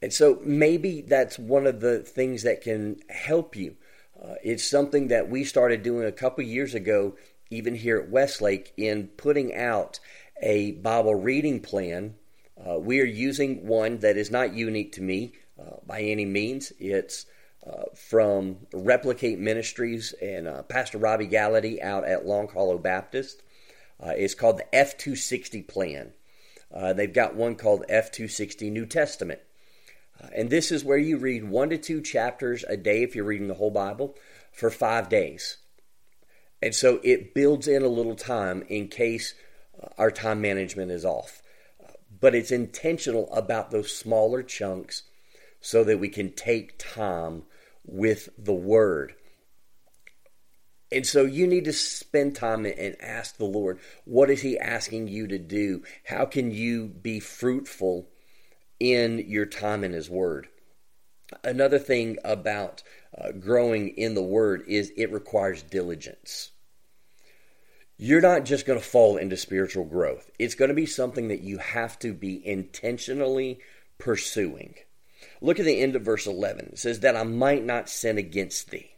And 0.00 0.12
so 0.12 0.38
maybe 0.42 1.00
that's 1.00 1.38
one 1.38 1.66
of 1.66 1.80
the 1.80 2.00
things 2.00 2.42
that 2.42 2.62
can 2.62 3.00
help 3.08 3.56
you. 3.56 3.76
Uh, 4.22 4.34
it's 4.42 4.68
something 4.68 5.08
that 5.08 5.28
we 5.28 5.44
started 5.44 5.82
doing 5.82 6.06
a 6.06 6.12
couple 6.12 6.44
years 6.44 6.74
ago, 6.74 7.16
even 7.50 7.74
here 7.74 7.98
at 7.98 8.10
Westlake, 8.10 8.72
in 8.76 9.08
putting 9.08 9.54
out 9.54 10.00
a 10.42 10.72
Bible 10.72 11.14
reading 11.14 11.60
plan. 11.60 12.14
Uh, 12.56 12.78
we 12.78 13.00
are 13.00 13.06
using 13.06 13.66
one 13.66 13.98
that 13.98 14.16
is 14.16 14.30
not 14.30 14.54
unique 14.54 14.92
to 14.92 15.02
me 15.02 15.32
uh, 15.58 15.76
by 15.86 16.00
any 16.00 16.24
means. 16.24 16.72
It's 16.78 17.26
uh, 17.66 17.84
from 17.94 18.58
Replicate 18.72 19.38
Ministries 19.38 20.12
and 20.20 20.46
uh, 20.46 20.62
Pastor 20.64 20.98
Robby 20.98 21.26
Gallaty 21.26 21.82
out 21.82 22.04
at 22.04 22.26
Long 22.26 22.48
Hollow 22.48 22.78
Baptist. 22.78 23.42
Uh, 24.04 24.10
it's 24.10 24.34
called 24.34 24.58
the 24.58 24.66
F260 24.76 25.66
Plan. 25.66 26.12
Uh, 26.72 26.92
they've 26.92 27.12
got 27.12 27.34
one 27.34 27.54
called 27.54 27.84
F260 27.88 28.70
New 28.70 28.84
Testament. 28.84 29.40
Uh, 30.22 30.28
and 30.34 30.50
this 30.50 30.70
is 30.70 30.84
where 30.84 30.98
you 30.98 31.16
read 31.16 31.48
one 31.48 31.70
to 31.70 31.78
two 31.78 32.00
chapters 32.00 32.64
a 32.68 32.76
day 32.76 33.02
if 33.02 33.14
you're 33.14 33.24
reading 33.24 33.48
the 33.48 33.54
whole 33.54 33.70
Bible 33.70 34.14
for 34.52 34.70
five 34.70 35.08
days. 35.08 35.56
And 36.60 36.74
so 36.74 37.00
it 37.02 37.34
builds 37.34 37.68
in 37.68 37.82
a 37.82 37.88
little 37.88 38.14
time 38.14 38.62
in 38.68 38.88
case 38.88 39.34
our 39.98 40.10
time 40.10 40.40
management 40.40 40.90
is 40.90 41.04
off. 41.04 41.42
But 42.20 42.34
it's 42.34 42.50
intentional 42.50 43.32
about 43.32 43.70
those 43.70 43.94
smaller 43.94 44.42
chunks 44.42 45.02
so 45.60 45.84
that 45.84 45.98
we 45.98 46.08
can 46.08 46.32
take 46.32 46.78
time 46.78 47.44
with 47.84 48.28
the 48.38 48.54
Word. 48.54 49.14
And 50.92 51.06
so 51.06 51.24
you 51.24 51.46
need 51.46 51.64
to 51.64 51.72
spend 51.72 52.36
time 52.36 52.64
and 52.66 52.96
ask 53.00 53.36
the 53.36 53.44
Lord, 53.44 53.80
what 54.04 54.30
is 54.30 54.42
He 54.42 54.58
asking 54.58 55.08
you 55.08 55.26
to 55.26 55.38
do? 55.38 55.82
How 56.04 56.24
can 56.24 56.50
you 56.50 56.86
be 56.86 57.20
fruitful 57.20 58.08
in 58.78 59.24
your 59.26 59.46
time 59.46 59.82
in 59.82 59.92
His 59.92 60.08
Word? 60.08 60.48
Another 61.42 61.78
thing 61.78 62.18
about 62.24 62.82
uh, 63.16 63.32
growing 63.32 63.88
in 63.88 64.14
the 64.14 64.22
Word 64.22 64.62
is 64.68 64.92
it 64.96 65.10
requires 65.10 65.62
diligence. 65.62 66.50
You're 67.96 68.20
not 68.20 68.44
just 68.44 68.66
going 68.66 68.78
to 68.78 68.84
fall 68.84 69.16
into 69.16 69.36
spiritual 69.36 69.84
growth, 69.84 70.30
it's 70.38 70.54
going 70.54 70.68
to 70.68 70.74
be 70.74 70.86
something 70.86 71.28
that 71.28 71.42
you 71.42 71.58
have 71.58 71.98
to 72.00 72.12
be 72.12 72.44
intentionally 72.46 73.60
pursuing. 73.98 74.74
Look 75.40 75.58
at 75.58 75.66
the 75.66 75.80
end 75.80 75.96
of 75.96 76.02
verse 76.02 76.26
11. 76.26 76.70
It 76.72 76.78
says, 76.78 77.00
That 77.00 77.16
I 77.16 77.22
might 77.22 77.64
not 77.64 77.88
sin 77.88 78.18
against 78.18 78.70
thee. 78.70 78.94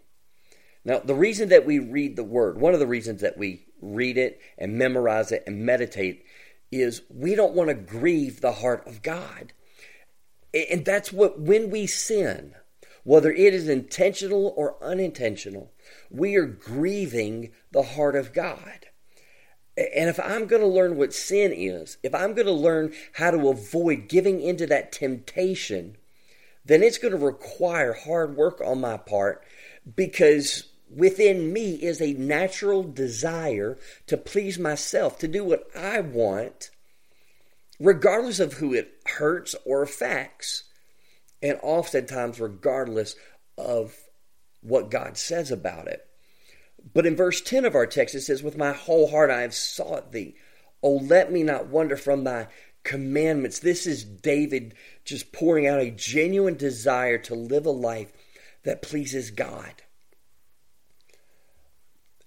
Now, 0.84 1.00
the 1.00 1.14
reason 1.14 1.48
that 1.48 1.66
we 1.66 1.78
read 1.78 2.16
the 2.16 2.24
word, 2.24 2.60
one 2.60 2.72
of 2.72 2.80
the 2.80 2.86
reasons 2.86 3.20
that 3.20 3.36
we 3.36 3.66
read 3.80 4.16
it 4.16 4.40
and 4.56 4.78
memorize 4.78 5.32
it 5.32 5.42
and 5.46 5.66
meditate 5.66 6.24
is 6.70 7.02
we 7.10 7.34
don't 7.34 7.54
want 7.54 7.68
to 7.68 7.74
grieve 7.74 8.40
the 8.40 8.52
heart 8.52 8.86
of 8.86 9.02
God. 9.02 9.52
And 10.54 10.84
that's 10.84 11.12
what, 11.12 11.40
when 11.40 11.70
we 11.70 11.86
sin, 11.86 12.54
whether 13.04 13.30
it 13.30 13.52
is 13.52 13.68
intentional 13.68 14.54
or 14.56 14.82
unintentional, 14.82 15.72
we 16.10 16.36
are 16.36 16.46
grieving 16.46 17.52
the 17.72 17.82
heart 17.82 18.16
of 18.16 18.32
God. 18.32 18.86
And 19.76 20.08
if 20.08 20.18
I'm 20.18 20.46
going 20.46 20.62
to 20.62 20.68
learn 20.68 20.96
what 20.96 21.12
sin 21.12 21.52
is, 21.52 21.98
if 22.02 22.14
I'm 22.14 22.32
going 22.32 22.46
to 22.46 22.52
learn 22.52 22.94
how 23.14 23.30
to 23.30 23.48
avoid 23.48 24.08
giving 24.08 24.40
into 24.40 24.66
that 24.68 24.90
temptation, 24.90 25.96
then 26.66 26.82
it's 26.82 26.98
going 26.98 27.12
to 27.12 27.18
require 27.18 27.92
hard 27.92 28.36
work 28.36 28.60
on 28.60 28.80
my 28.80 28.96
part 28.96 29.42
because 29.94 30.64
within 30.94 31.52
me 31.52 31.74
is 31.74 32.00
a 32.00 32.12
natural 32.14 32.82
desire 32.82 33.78
to 34.06 34.16
please 34.16 34.58
myself, 34.58 35.18
to 35.18 35.28
do 35.28 35.44
what 35.44 35.64
I 35.76 36.00
want, 36.00 36.70
regardless 37.78 38.40
of 38.40 38.54
who 38.54 38.74
it 38.74 38.92
hurts 39.06 39.54
or 39.64 39.82
affects, 39.82 40.64
and 41.42 41.58
oftentimes 41.62 42.40
regardless 42.40 43.14
of 43.56 43.94
what 44.60 44.90
God 44.90 45.16
says 45.16 45.50
about 45.50 45.86
it. 45.86 46.06
But 46.92 47.06
in 47.06 47.16
verse 47.16 47.40
10 47.40 47.64
of 47.64 47.74
our 47.74 47.86
text, 47.86 48.14
it 48.14 48.22
says, 48.22 48.42
With 48.42 48.56
my 48.56 48.72
whole 48.72 49.10
heart 49.10 49.30
I 49.30 49.42
have 49.42 49.54
sought 49.54 50.12
thee. 50.12 50.36
Oh, 50.82 50.96
let 50.96 51.32
me 51.32 51.42
not 51.42 51.66
wander 51.66 51.96
from 51.96 52.24
thy 52.24 52.48
commandments. 52.86 53.58
This 53.58 53.84
is 53.84 54.04
David 54.04 54.74
just 55.04 55.32
pouring 55.32 55.66
out 55.66 55.80
a 55.80 55.90
genuine 55.90 56.56
desire 56.56 57.18
to 57.18 57.34
live 57.34 57.66
a 57.66 57.70
life 57.70 58.12
that 58.62 58.80
pleases 58.80 59.32
God. 59.32 59.82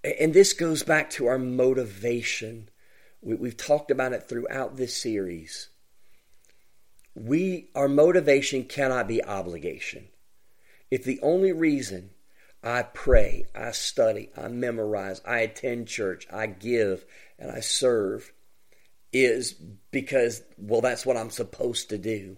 And 0.03 0.33
this 0.33 0.51
goes 0.51 0.83
back 0.83 1.09
to 1.11 1.27
our 1.27 1.39
motivation. 1.39 2.69
We, 3.21 3.47
have 3.47 3.57
talked 3.57 3.89
about 3.89 4.11
it 4.11 4.27
throughout 4.27 4.75
this 4.75 4.95
series. 4.95 5.69
We, 7.15 7.69
our 7.73 7.87
motivation 7.87 8.65
cannot 8.65 9.07
be 9.07 9.23
obligation. 9.23 10.09
If 10.91 11.05
the 11.05 11.21
only 11.21 11.53
reason 11.53 12.09
I 12.61 12.83
pray, 12.83 13.45
I 13.55 13.71
study, 13.71 14.29
I 14.35 14.49
memorize, 14.49 15.21
I 15.25 15.39
attend 15.39 15.87
church, 15.87 16.27
I 16.31 16.47
give, 16.47 17.05
and 17.37 17.49
I 17.49 17.61
serve 17.61 18.33
is 19.11 19.53
because, 19.91 20.41
well, 20.57 20.81
that's 20.81 21.05
what 21.05 21.17
I'm 21.17 21.29
supposed 21.29 21.89
to 21.89 21.97
do, 21.97 22.37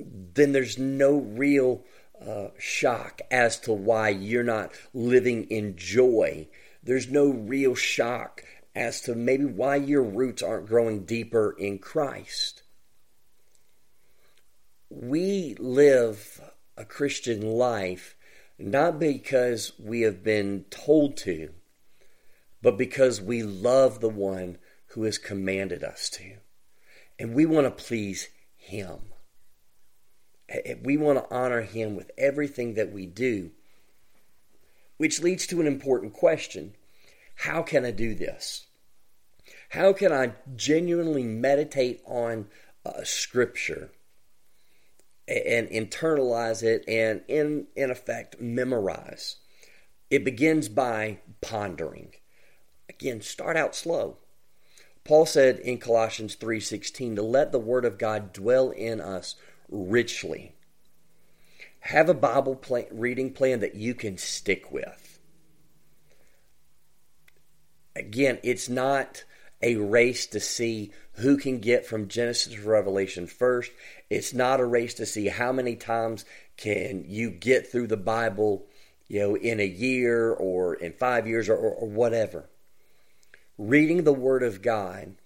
then 0.00 0.52
there's 0.52 0.78
no 0.78 1.16
real 1.16 1.84
uh, 2.24 2.48
shock 2.58 3.20
as 3.30 3.58
to 3.60 3.72
why 3.72 4.10
you're 4.10 4.44
not 4.44 4.72
living 4.94 5.44
in 5.44 5.76
joy. 5.76 6.48
There's 6.82 7.08
no 7.08 7.28
real 7.28 7.74
shock 7.74 8.44
as 8.74 9.00
to 9.02 9.14
maybe 9.14 9.44
why 9.44 9.76
your 9.76 10.02
roots 10.02 10.42
aren't 10.42 10.68
growing 10.68 11.04
deeper 11.04 11.54
in 11.58 11.78
Christ. 11.78 12.62
We 14.90 15.56
live 15.58 16.40
a 16.76 16.84
Christian 16.84 17.42
life 17.42 18.16
not 18.58 18.98
because 18.98 19.72
we 19.78 20.00
have 20.02 20.24
been 20.24 20.64
told 20.70 21.16
to, 21.18 21.50
but 22.60 22.76
because 22.76 23.20
we 23.20 23.42
love 23.42 24.00
the 24.00 24.08
one 24.08 24.58
who 24.88 25.04
has 25.04 25.18
commanded 25.18 25.84
us 25.84 26.08
to. 26.10 26.34
And 27.18 27.34
we 27.34 27.46
want 27.46 27.66
to 27.66 27.84
please 27.84 28.28
Him. 28.56 28.98
We 30.82 30.96
want 30.96 31.18
to 31.18 31.34
honor 31.34 31.62
Him 31.62 31.94
with 31.96 32.10
everything 32.16 32.74
that 32.74 32.92
we 32.92 33.06
do, 33.06 33.50
which 34.96 35.22
leads 35.22 35.46
to 35.48 35.60
an 35.60 35.66
important 35.66 36.14
question 36.14 36.74
How 37.36 37.62
can 37.62 37.84
I 37.84 37.90
do 37.90 38.14
this? 38.14 38.66
How 39.70 39.92
can 39.92 40.12
I 40.12 40.32
genuinely 40.56 41.24
meditate 41.24 42.00
on 42.06 42.46
uh, 42.86 43.04
Scripture 43.04 43.90
and 45.26 45.68
internalize 45.68 46.62
it 46.62 46.84
and, 46.88 47.22
in, 47.28 47.66
in 47.76 47.90
effect, 47.90 48.40
memorize? 48.40 49.36
It 50.10 50.24
begins 50.24 50.70
by 50.70 51.18
pondering. 51.42 52.14
Again, 52.88 53.20
start 53.20 53.56
out 53.58 53.76
slow. 53.76 54.16
Paul 55.08 55.24
said 55.24 55.58
in 55.60 55.78
Colossians 55.78 56.34
3:16 56.34 57.16
to 57.16 57.22
let 57.22 57.50
the 57.50 57.58
word 57.58 57.86
of 57.86 57.96
God 57.96 58.30
dwell 58.34 58.68
in 58.70 59.00
us 59.00 59.36
richly. 59.70 60.52
Have 61.80 62.10
a 62.10 62.14
Bible 62.14 62.54
plan, 62.54 62.88
reading 62.90 63.32
plan 63.32 63.60
that 63.60 63.74
you 63.74 63.94
can 63.94 64.18
stick 64.18 64.70
with. 64.70 65.18
Again, 67.96 68.38
it's 68.42 68.68
not 68.68 69.24
a 69.62 69.76
race 69.76 70.26
to 70.26 70.40
see 70.40 70.92
who 71.12 71.38
can 71.38 71.60
get 71.60 71.86
from 71.86 72.08
Genesis 72.08 72.52
to 72.52 72.68
Revelation 72.68 73.26
first. 73.26 73.72
It's 74.10 74.34
not 74.34 74.60
a 74.60 74.66
race 74.66 74.92
to 74.94 75.06
see 75.06 75.28
how 75.28 75.52
many 75.52 75.74
times 75.74 76.26
can 76.58 77.06
you 77.08 77.30
get 77.30 77.66
through 77.66 77.86
the 77.86 77.96
Bible, 77.96 78.66
you 79.06 79.20
know, 79.20 79.36
in 79.36 79.58
a 79.58 79.66
year 79.66 80.30
or 80.34 80.74
in 80.74 80.92
five 80.92 81.26
years 81.26 81.48
or, 81.48 81.56
or, 81.56 81.72
or 81.72 81.88
whatever. 81.88 82.50
Reading 83.58 84.04
the 84.04 84.12
Word 84.12 84.44
of 84.44 84.62
God 84.62 85.16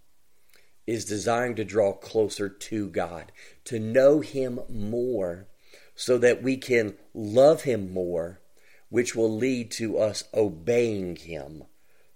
is 0.86 1.04
designed 1.04 1.56
to 1.56 1.66
draw 1.66 1.92
closer 1.92 2.48
to 2.48 2.88
God, 2.88 3.30
to 3.64 3.78
know 3.78 4.20
Him 4.20 4.60
more, 4.70 5.48
so 5.94 6.16
that 6.16 6.42
we 6.42 6.56
can 6.56 6.94
love 7.12 7.64
Him 7.64 7.92
more, 7.92 8.40
which 8.88 9.14
will 9.14 9.30
lead 9.30 9.70
to 9.72 9.98
us 9.98 10.24
obeying 10.32 11.16
Him 11.16 11.64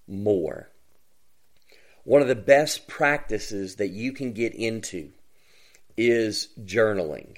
more. 0.08 0.70
One 2.04 2.22
of 2.22 2.28
the 2.28 2.34
best 2.34 2.88
practices 2.88 3.76
that 3.76 3.90
you 3.90 4.12
can 4.12 4.32
get 4.32 4.54
into 4.54 5.10
is 5.98 6.48
journaling. 6.58 7.36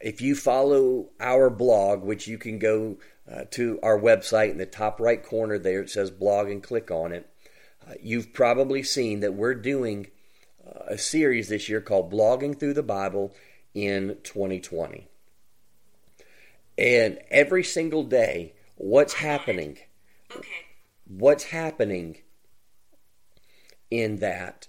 If 0.00 0.20
you 0.20 0.36
follow 0.36 1.08
our 1.18 1.50
blog, 1.50 2.04
which 2.04 2.28
you 2.28 2.38
can 2.38 2.60
go 2.60 2.98
uh, 3.28 3.46
to 3.50 3.80
our 3.82 3.98
website 3.98 4.52
in 4.52 4.58
the 4.58 4.66
top 4.66 5.00
right 5.00 5.20
corner 5.20 5.58
there, 5.58 5.80
it 5.80 5.90
says 5.90 6.12
blog 6.12 6.48
and 6.48 6.62
click 6.62 6.92
on 6.92 7.10
it 7.10 7.28
uh, 7.88 7.94
you've 8.00 8.32
probably 8.32 8.82
seen 8.82 9.20
that 9.20 9.34
we're 9.34 9.54
doing 9.54 10.08
uh, 10.66 10.80
a 10.88 10.98
series 10.98 11.48
this 11.48 11.68
year 11.68 11.80
called 11.80 12.12
Blogging 12.12 12.58
Through 12.58 12.74
the 12.74 12.82
Bible 12.82 13.34
in 13.74 14.16
2020. 14.22 15.08
And 16.78 17.18
every 17.30 17.64
single 17.64 18.04
day, 18.04 18.54
what's 18.76 19.14
happening? 19.14 19.78
Okay. 20.34 20.48
What's 21.06 21.44
happening 21.44 22.18
in 23.90 24.16
that 24.16 24.68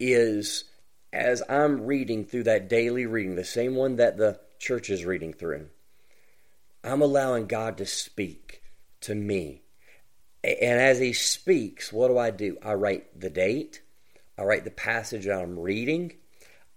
is 0.00 0.64
as 1.12 1.42
I'm 1.48 1.82
reading 1.82 2.24
through 2.24 2.44
that 2.44 2.68
daily 2.68 3.06
reading, 3.06 3.36
the 3.36 3.44
same 3.44 3.74
one 3.74 3.96
that 3.96 4.16
the 4.16 4.40
church 4.58 4.88
is 4.88 5.04
reading 5.04 5.32
through, 5.32 5.68
I'm 6.82 7.02
allowing 7.02 7.46
God 7.46 7.76
to 7.78 7.86
speak 7.86 8.62
to 9.02 9.14
me 9.14 9.61
and 10.44 10.80
as 10.80 10.98
he 10.98 11.12
speaks, 11.12 11.92
what 11.92 12.08
do 12.08 12.18
I 12.18 12.30
do? 12.30 12.58
I 12.62 12.74
write 12.74 13.18
the 13.18 13.30
date, 13.30 13.82
I 14.36 14.42
write 14.42 14.64
the 14.64 14.70
passage 14.70 15.28
I'm 15.28 15.58
reading, 15.58 16.14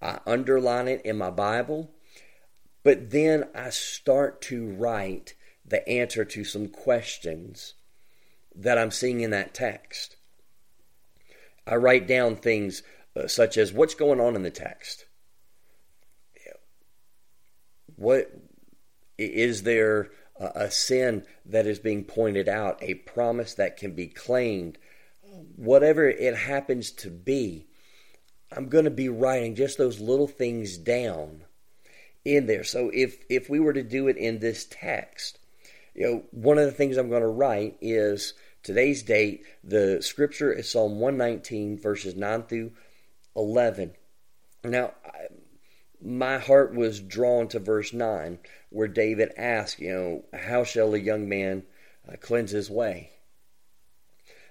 I 0.01 0.19
underline 0.25 0.87
it 0.87 1.01
in 1.05 1.17
my 1.17 1.31
Bible, 1.31 1.91
but 2.83 3.09
then 3.09 3.45
I 3.55 3.71
start 3.71 4.41
to 4.43 4.67
write 4.67 5.33
the 5.65 5.87
answer 5.89 6.23
to 6.25 6.43
some 6.43 6.67
questions 6.67 7.73
that 8.55 8.77
I'm 8.77 8.91
seeing 8.91 9.21
in 9.21 9.31
that 9.31 9.53
text. 9.53 10.15
I 11.65 11.75
write 11.75 12.07
down 12.07 12.35
things 12.35 12.83
uh, 13.15 13.27
such 13.27 13.57
as 13.57 13.73
what's 13.73 13.95
going 13.95 14.19
on 14.19 14.35
in 14.35 14.43
the 14.43 14.51
text. 14.51 15.05
What 17.95 18.29
is 19.17 19.63
there 19.63 20.09
a 20.39 20.69
sin 20.69 21.25
that 21.45 21.65
is 21.65 21.79
being 21.79 22.03
pointed 22.03 22.49
out, 22.49 22.81
a 22.81 22.95
promise 22.95 23.53
that 23.53 23.77
can 23.77 23.93
be 23.93 24.07
claimed, 24.07 24.77
whatever 25.55 26.09
it 26.09 26.35
happens 26.35 26.91
to 26.91 27.09
be, 27.09 27.67
I'm 28.51 28.67
going 28.67 28.85
to 28.85 28.91
be 28.91 29.09
writing 29.09 29.55
just 29.55 29.77
those 29.77 29.99
little 29.99 30.27
things 30.27 30.77
down 30.77 31.41
in 32.23 32.47
there. 32.47 32.63
So 32.63 32.89
if 32.93 33.23
if 33.29 33.49
we 33.49 33.59
were 33.59 33.73
to 33.73 33.83
do 33.83 34.07
it 34.07 34.17
in 34.17 34.39
this 34.39 34.65
text, 34.69 35.39
you 35.93 36.05
know, 36.05 36.23
one 36.31 36.57
of 36.57 36.65
the 36.65 36.71
things 36.71 36.97
I'm 36.97 37.09
going 37.09 37.21
to 37.21 37.27
write 37.27 37.77
is 37.81 38.33
today's 38.63 39.03
date. 39.03 39.43
The 39.63 40.01
scripture 40.01 40.51
is 40.51 40.69
Psalm 40.69 40.99
119 40.99 41.79
verses 41.79 42.15
9 42.15 42.43
through 42.43 42.71
11. 43.35 43.93
Now, 44.63 44.93
my 46.05 46.37
heart 46.37 46.73
was 46.73 46.99
drawn 46.99 47.47
to 47.49 47.59
verse 47.59 47.91
9, 47.91 48.39
where 48.69 48.87
David 48.87 49.31
asked, 49.35 49.79
you 49.79 49.91
know, 49.91 50.39
how 50.39 50.63
shall 50.63 50.93
a 50.93 50.99
young 50.99 51.27
man 51.27 51.63
uh, 52.07 52.15
cleanse 52.21 52.51
his 52.51 52.69
way? 52.69 53.11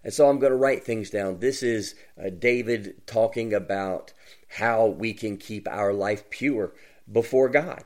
And 0.03 0.13
so 0.13 0.29
I'm 0.29 0.39
going 0.39 0.53
to 0.53 0.57
write 0.59 0.85
things 0.85 1.11
down. 1.11 1.39
This 1.39 1.63
is 1.63 1.95
uh, 2.23 2.29
David 2.31 3.07
talking 3.07 3.55
about 3.55 4.13
how 4.49 4.87
we 4.87 5.15
can 5.15 5.37
keep 5.37 5.67
our 5.69 5.93
life 5.93 6.29
pure 6.29 6.73
before 7.11 7.49
God. 7.49 7.85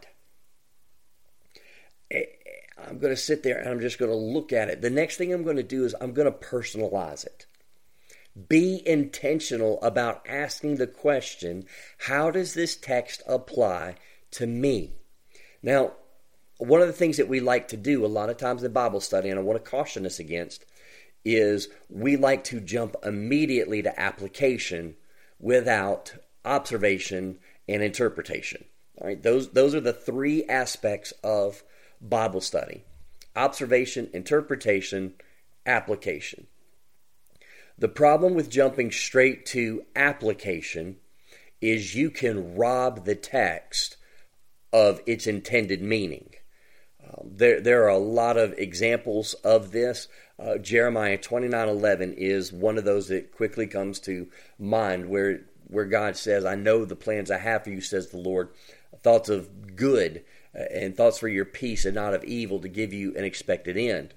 I'm 2.10 2.98
going 2.98 3.14
to 3.14 3.20
sit 3.20 3.42
there 3.42 3.58
and 3.58 3.68
I'm 3.68 3.80
just 3.80 3.98
going 3.98 4.10
to 4.10 4.16
look 4.16 4.52
at 4.52 4.68
it. 4.68 4.80
The 4.80 4.90
next 4.90 5.16
thing 5.16 5.32
I'm 5.32 5.44
going 5.44 5.56
to 5.56 5.62
do 5.62 5.84
is 5.84 5.94
I'm 6.00 6.12
going 6.12 6.30
to 6.30 6.38
personalize 6.38 7.26
it. 7.26 7.46
Be 8.46 8.86
intentional 8.86 9.80
about 9.82 10.22
asking 10.28 10.76
the 10.76 10.86
question 10.86 11.64
how 12.06 12.30
does 12.30 12.54
this 12.54 12.76
text 12.76 13.22
apply 13.26 13.96
to 14.32 14.46
me? 14.46 14.92
Now, 15.62 15.92
one 16.58 16.80
of 16.80 16.86
the 16.86 16.92
things 16.92 17.16
that 17.16 17.28
we 17.28 17.40
like 17.40 17.68
to 17.68 17.76
do 17.76 18.04
a 18.04 18.06
lot 18.06 18.30
of 18.30 18.36
times 18.36 18.62
in 18.62 18.72
Bible 18.72 19.00
study, 19.00 19.30
and 19.30 19.38
I 19.38 19.42
want 19.42 19.62
to 19.62 19.70
caution 19.70 20.04
us 20.04 20.18
against, 20.18 20.64
is 21.24 21.68
we 21.88 22.16
like 22.16 22.44
to 22.44 22.60
jump 22.60 22.96
immediately 23.04 23.82
to 23.82 24.00
application 24.00 24.96
without 25.38 26.14
observation 26.44 27.38
and 27.68 27.82
interpretation. 27.82 28.64
All 29.00 29.06
right, 29.06 29.22
those 29.22 29.50
those 29.50 29.74
are 29.74 29.80
the 29.80 29.92
three 29.92 30.44
aspects 30.44 31.12
of 31.22 31.62
Bible 32.00 32.40
study: 32.40 32.84
observation, 33.36 34.10
interpretation, 34.12 35.14
application. 35.64 36.48
The 37.78 37.88
problem 37.88 38.34
with 38.34 38.50
jumping 38.50 38.90
straight 38.90 39.46
to 39.46 39.84
application 39.94 40.96
is 41.60 41.94
you 41.94 42.10
can 42.10 42.56
rob 42.56 43.04
the 43.04 43.14
text 43.14 43.96
of 44.72 45.00
its 45.06 45.26
intended 45.26 45.80
meaning. 45.80 46.30
Um, 47.02 47.30
there, 47.36 47.60
there 47.60 47.84
are 47.84 47.88
a 47.88 47.98
lot 47.98 48.36
of 48.36 48.52
examples 48.58 49.34
of 49.34 49.70
this. 49.70 50.08
Uh, 50.38 50.58
Jeremiah 50.58 51.18
29:11 51.18 52.14
is 52.16 52.52
one 52.52 52.78
of 52.78 52.84
those 52.84 53.08
that 53.08 53.32
quickly 53.32 53.66
comes 53.66 54.00
to 54.00 54.28
mind, 54.58 55.08
where 55.08 55.42
where 55.68 55.84
God 55.84 56.16
says, 56.16 56.44
"I 56.44 56.54
know 56.54 56.84
the 56.84 56.96
plans 56.96 57.30
I 57.30 57.38
have 57.38 57.64
for 57.64 57.70
you," 57.70 57.80
says 57.80 58.08
the 58.08 58.18
Lord, 58.18 58.50
thoughts 59.02 59.28
of 59.28 59.76
good 59.76 60.24
uh, 60.54 60.64
and 60.72 60.96
thoughts 60.96 61.18
for 61.18 61.28
your 61.28 61.44
peace 61.44 61.84
and 61.84 61.94
not 61.94 62.14
of 62.14 62.24
evil, 62.24 62.60
to 62.60 62.68
give 62.68 62.92
you 62.92 63.14
an 63.16 63.24
expected 63.24 63.76
end. 63.76 64.14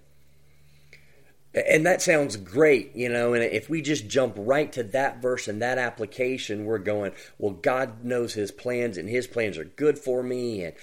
And 1.53 1.85
that 1.85 2.01
sounds 2.01 2.37
great, 2.37 2.95
you 2.95 3.09
know. 3.09 3.33
And 3.33 3.43
if 3.43 3.69
we 3.69 3.81
just 3.81 4.07
jump 4.07 4.35
right 4.37 4.71
to 4.71 4.83
that 4.83 5.21
verse 5.21 5.47
and 5.49 5.61
that 5.61 5.77
application, 5.77 6.65
we're 6.65 6.77
going, 6.77 7.11
well, 7.37 7.51
God 7.51 8.05
knows 8.05 8.33
His 8.33 8.51
plans, 8.51 8.97
and 8.97 9.09
His 9.09 9.27
plans 9.27 9.57
are 9.57 9.65
good 9.65 9.99
for 9.99 10.23
me, 10.23 10.63
and 10.63 10.73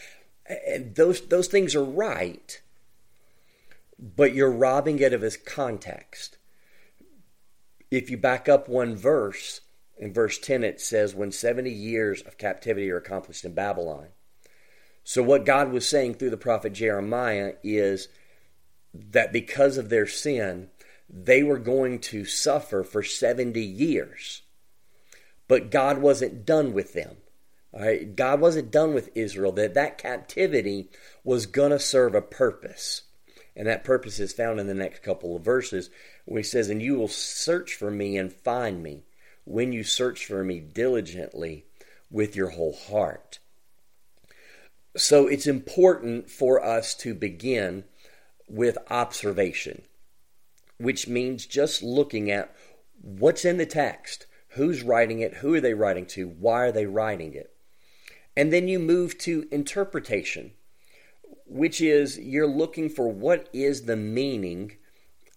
and 0.67 0.95
those 0.95 1.23
those 1.23 1.49
things 1.49 1.75
are 1.75 1.85
right. 1.85 2.61
But 3.99 4.35
you're 4.35 4.51
robbing 4.51 4.99
it 5.01 5.13
of 5.13 5.25
its 5.25 5.37
context. 5.37 6.37
If 7.91 8.11
you 8.11 8.19
back 8.19 8.49
up 8.49 8.69
one 8.69 8.95
verse, 8.95 9.63
in 9.97 10.13
verse 10.13 10.39
10 10.39 10.63
it 10.63 10.81
says, 10.81 11.15
when 11.15 11.33
70 11.33 11.71
years 11.71 12.23
of 12.23 12.39
captivity 12.39 12.91
are 12.91 12.99
accomplished 12.99 13.45
in 13.45 13.55
Babylon. 13.55 14.09
So, 15.03 15.23
what 15.23 15.47
God 15.47 15.73
was 15.73 15.89
saying 15.89 16.15
through 16.15 16.31
the 16.31 16.37
prophet 16.37 16.75
Jeremiah 16.75 17.55
is 17.65 18.09
that 19.11 19.33
because 19.33 19.79
of 19.79 19.89
their 19.89 20.07
sin, 20.07 20.69
they 21.09 21.43
were 21.43 21.59
going 21.59 21.99
to 21.99 22.25
suffer 22.25 22.83
for 22.83 23.03
70 23.03 23.61
years. 23.61 24.43
But 25.47 25.71
God 25.71 25.99
wasn't 25.99 26.45
done 26.45 26.73
with 26.73 26.93
them. 26.93 27.17
All 27.73 27.81
right? 27.81 28.15
God 28.15 28.41
wasn't 28.41 28.71
done 28.71 28.95
with 28.95 29.11
Israel. 29.15 29.53
That 29.53 29.75
that 29.75 29.99
captivity 29.99 30.91
was 31.25 31.47
going 31.47 31.71
to 31.71 31.79
serve 31.79 32.15
a 32.15 32.23
purpose. 32.23 33.03
And 33.57 33.67
that 33.67 33.85
purpose 33.85 34.21
is 34.21 34.33
found 34.33 34.61
in 34.61 34.67
the 34.67 34.75
next 34.75 35.03
couple 35.03 35.35
of 35.35 35.43
verses 35.43 35.91
where 36.27 36.39
he 36.39 36.45
says, 36.45 36.69
And 36.69 36.83
you 36.83 36.97
will 36.97 37.09
search 37.09 37.75
for 37.75 37.91
me 37.91 38.17
and 38.17 38.33
find 38.33 38.83
me 38.83 39.05
when 39.45 39.73
you 39.73 39.83
search 39.83 40.27
for 40.27 40.45
me 40.45 40.61
diligently 40.61 41.65
with 42.11 42.37
your 42.37 42.51
whole 42.51 42.75
heart. 42.75 43.39
So 44.97 45.27
it's 45.27 45.47
important 45.47 46.31
for 46.31 46.65
us 46.65 46.95
to 46.97 47.15
begin 47.15 47.85
with 48.49 48.79
observation, 48.91 49.83
which 50.79 51.09
means 51.09 51.47
just 51.47 51.83
looking 51.83 52.31
at 52.31 52.55
what's 53.01 53.45
in 53.45 53.59
the 53.59 53.67
text, 53.67 54.27
who's 54.51 54.83
writing 54.83 55.21
it, 55.21 55.35
who 55.35 55.55
are 55.55 55.61
they 55.61 55.75
writing 55.75 56.07
to, 56.07 56.29
why 56.29 56.63
are 56.63 56.73
they 56.73 56.87
writing 56.87 57.35
it. 57.35 57.53
And 58.37 58.53
then 58.53 58.69
you 58.69 58.79
move 58.79 59.19
to 59.19 59.49
interpretation, 59.51 60.53
which 61.47 61.81
is 61.81 62.19
you're 62.19 62.47
looking 62.47 62.89
for 62.89 63.09
what 63.09 63.49
is 63.53 63.83
the 63.83 63.97
meaning 63.97 64.77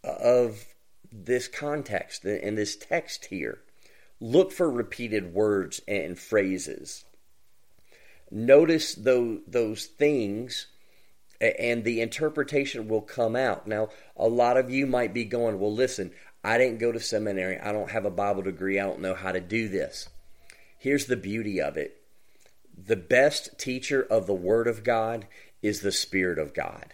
of 0.04 0.65
this 1.12 1.47
context 1.47 2.26
and 2.26 2.58
this 2.58 2.76
text 2.76 3.26
here. 3.26 3.60
Look 4.19 4.52
for 4.52 4.69
repeated 4.69 5.34
words 5.34 5.82
and 5.88 6.17
phrases. 6.17 7.06
Notice 8.30 8.95
those, 8.95 9.39
those 9.47 9.86
things 9.86 10.67
and 11.41 11.84
the 11.84 12.01
interpretation 12.01 12.88
will 12.88 13.01
come 13.01 13.36
out. 13.36 13.67
Now, 13.67 13.89
a 14.15 14.27
lot 14.27 14.58
of 14.58 14.69
you 14.69 14.86
might 14.86 15.13
be 15.13 15.25
going, 15.25 15.60
well, 15.60 15.73
listen, 15.73 16.12
I 16.43 16.58
didn't 16.58 16.80
go 16.80 16.91
to 16.91 16.99
seminary. 16.99 17.60
I 17.60 17.71
don't 17.71 17.91
have 17.91 18.06
a 18.06 18.12
Bible 18.12 18.43
degree. 18.43 18.80
I 18.80 18.86
don't 18.86 19.01
know 19.01 19.15
how 19.15 19.32
to 19.32 19.41
do 19.41 19.67
this. 19.67 20.10
Here's 20.77 21.06
the 21.06 21.17
beauty 21.17 21.62
of 21.62 21.77
it 21.77 21.97
the 22.77 22.95
best 22.95 23.60
teacher 23.60 24.01
of 24.01 24.25
the 24.25 24.34
Word 24.34 24.67
of 24.67 24.84
God 24.84 25.27
is 25.62 25.82
the 25.82 25.91
Spirit 25.91 26.39
of 26.39 26.54
God. 26.54 26.93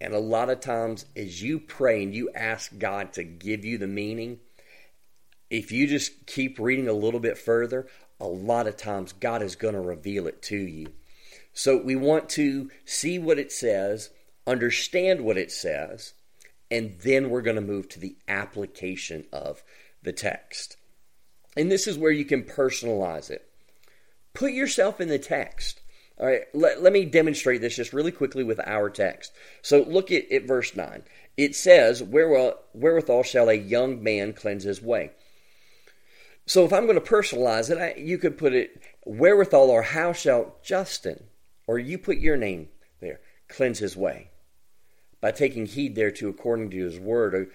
And 0.00 0.14
a 0.14 0.18
lot 0.18 0.50
of 0.50 0.60
times, 0.60 1.06
as 1.16 1.42
you 1.42 1.58
pray 1.58 2.02
and 2.02 2.14
you 2.14 2.30
ask 2.34 2.78
God 2.78 3.12
to 3.14 3.24
give 3.24 3.64
you 3.64 3.78
the 3.78 3.86
meaning, 3.86 4.40
if 5.50 5.72
you 5.72 5.86
just 5.86 6.26
keep 6.26 6.58
reading 6.58 6.88
a 6.88 6.92
little 6.92 7.20
bit 7.20 7.38
further, 7.38 7.86
a 8.20 8.26
lot 8.26 8.66
of 8.66 8.76
times 8.76 9.12
God 9.12 9.42
is 9.42 9.56
going 9.56 9.74
to 9.74 9.80
reveal 9.80 10.26
it 10.26 10.42
to 10.42 10.56
you. 10.56 10.88
So 11.54 11.76
we 11.76 11.94
want 11.94 12.28
to 12.30 12.70
see 12.84 13.18
what 13.18 13.38
it 13.38 13.52
says, 13.52 14.10
understand 14.44 15.20
what 15.20 15.38
it 15.38 15.52
says, 15.52 16.12
and 16.70 16.96
then 17.04 17.30
we're 17.30 17.42
going 17.42 17.54
to 17.54 17.62
move 17.62 17.88
to 17.90 18.00
the 18.00 18.16
application 18.26 19.24
of 19.32 19.62
the 20.02 20.12
text. 20.12 20.76
And 21.56 21.70
this 21.70 21.86
is 21.86 21.96
where 21.96 22.10
you 22.10 22.24
can 22.24 22.42
personalize 22.42 23.30
it. 23.30 23.48
Put 24.34 24.52
yourself 24.52 25.00
in 25.00 25.08
the 25.08 25.18
text. 25.18 25.80
All 26.18 26.26
right, 26.26 26.42
let, 26.52 26.82
let 26.82 26.92
me 26.92 27.04
demonstrate 27.04 27.60
this 27.60 27.76
just 27.76 27.92
really 27.92 28.12
quickly 28.12 28.42
with 28.42 28.60
our 28.66 28.90
text. 28.90 29.32
So 29.62 29.82
look 29.82 30.10
at, 30.10 30.30
at 30.32 30.48
verse 30.48 30.74
9. 30.74 31.04
It 31.36 31.54
says, 31.54 32.02
Wherewithal 32.02 33.22
shall 33.22 33.48
a 33.48 33.54
young 33.54 34.02
man 34.02 34.32
cleanse 34.32 34.64
his 34.64 34.82
way. 34.82 35.12
So 36.46 36.64
if 36.64 36.72
I'm 36.72 36.86
going 36.86 37.00
to 37.00 37.12
personalize 37.12 37.70
it, 37.70 37.78
I, 37.78 37.94
you 37.98 38.18
could 38.18 38.36
put 38.36 38.52
it, 38.52 38.82
Wherewithal 39.04 39.70
or 39.70 39.82
how 39.82 40.12
shall 40.12 40.56
Justin 40.62 41.24
or 41.66 41.78
you 41.78 41.98
put 41.98 42.18
your 42.18 42.36
name 42.36 42.68
there, 43.00 43.20
cleanse 43.48 43.78
his 43.78 43.96
way 43.96 44.30
by 45.20 45.30
taking 45.30 45.66
heed 45.66 45.94
thereto 45.94 46.28
according 46.28 46.70
to 46.70 46.84
his 46.84 46.98
word. 46.98 47.34
Uh, 47.34 47.50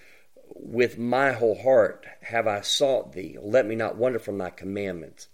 with 0.55 0.97
my 0.97 1.33
whole 1.33 1.61
heart 1.61 2.05
have 2.21 2.47
I 2.47 2.61
sought 2.61 3.13
thee. 3.13 3.37
Let 3.39 3.67
me 3.67 3.75
not 3.75 3.97
wander 3.97 4.19
from 4.19 4.37
thy 4.37 4.49
commandments. 4.49 5.27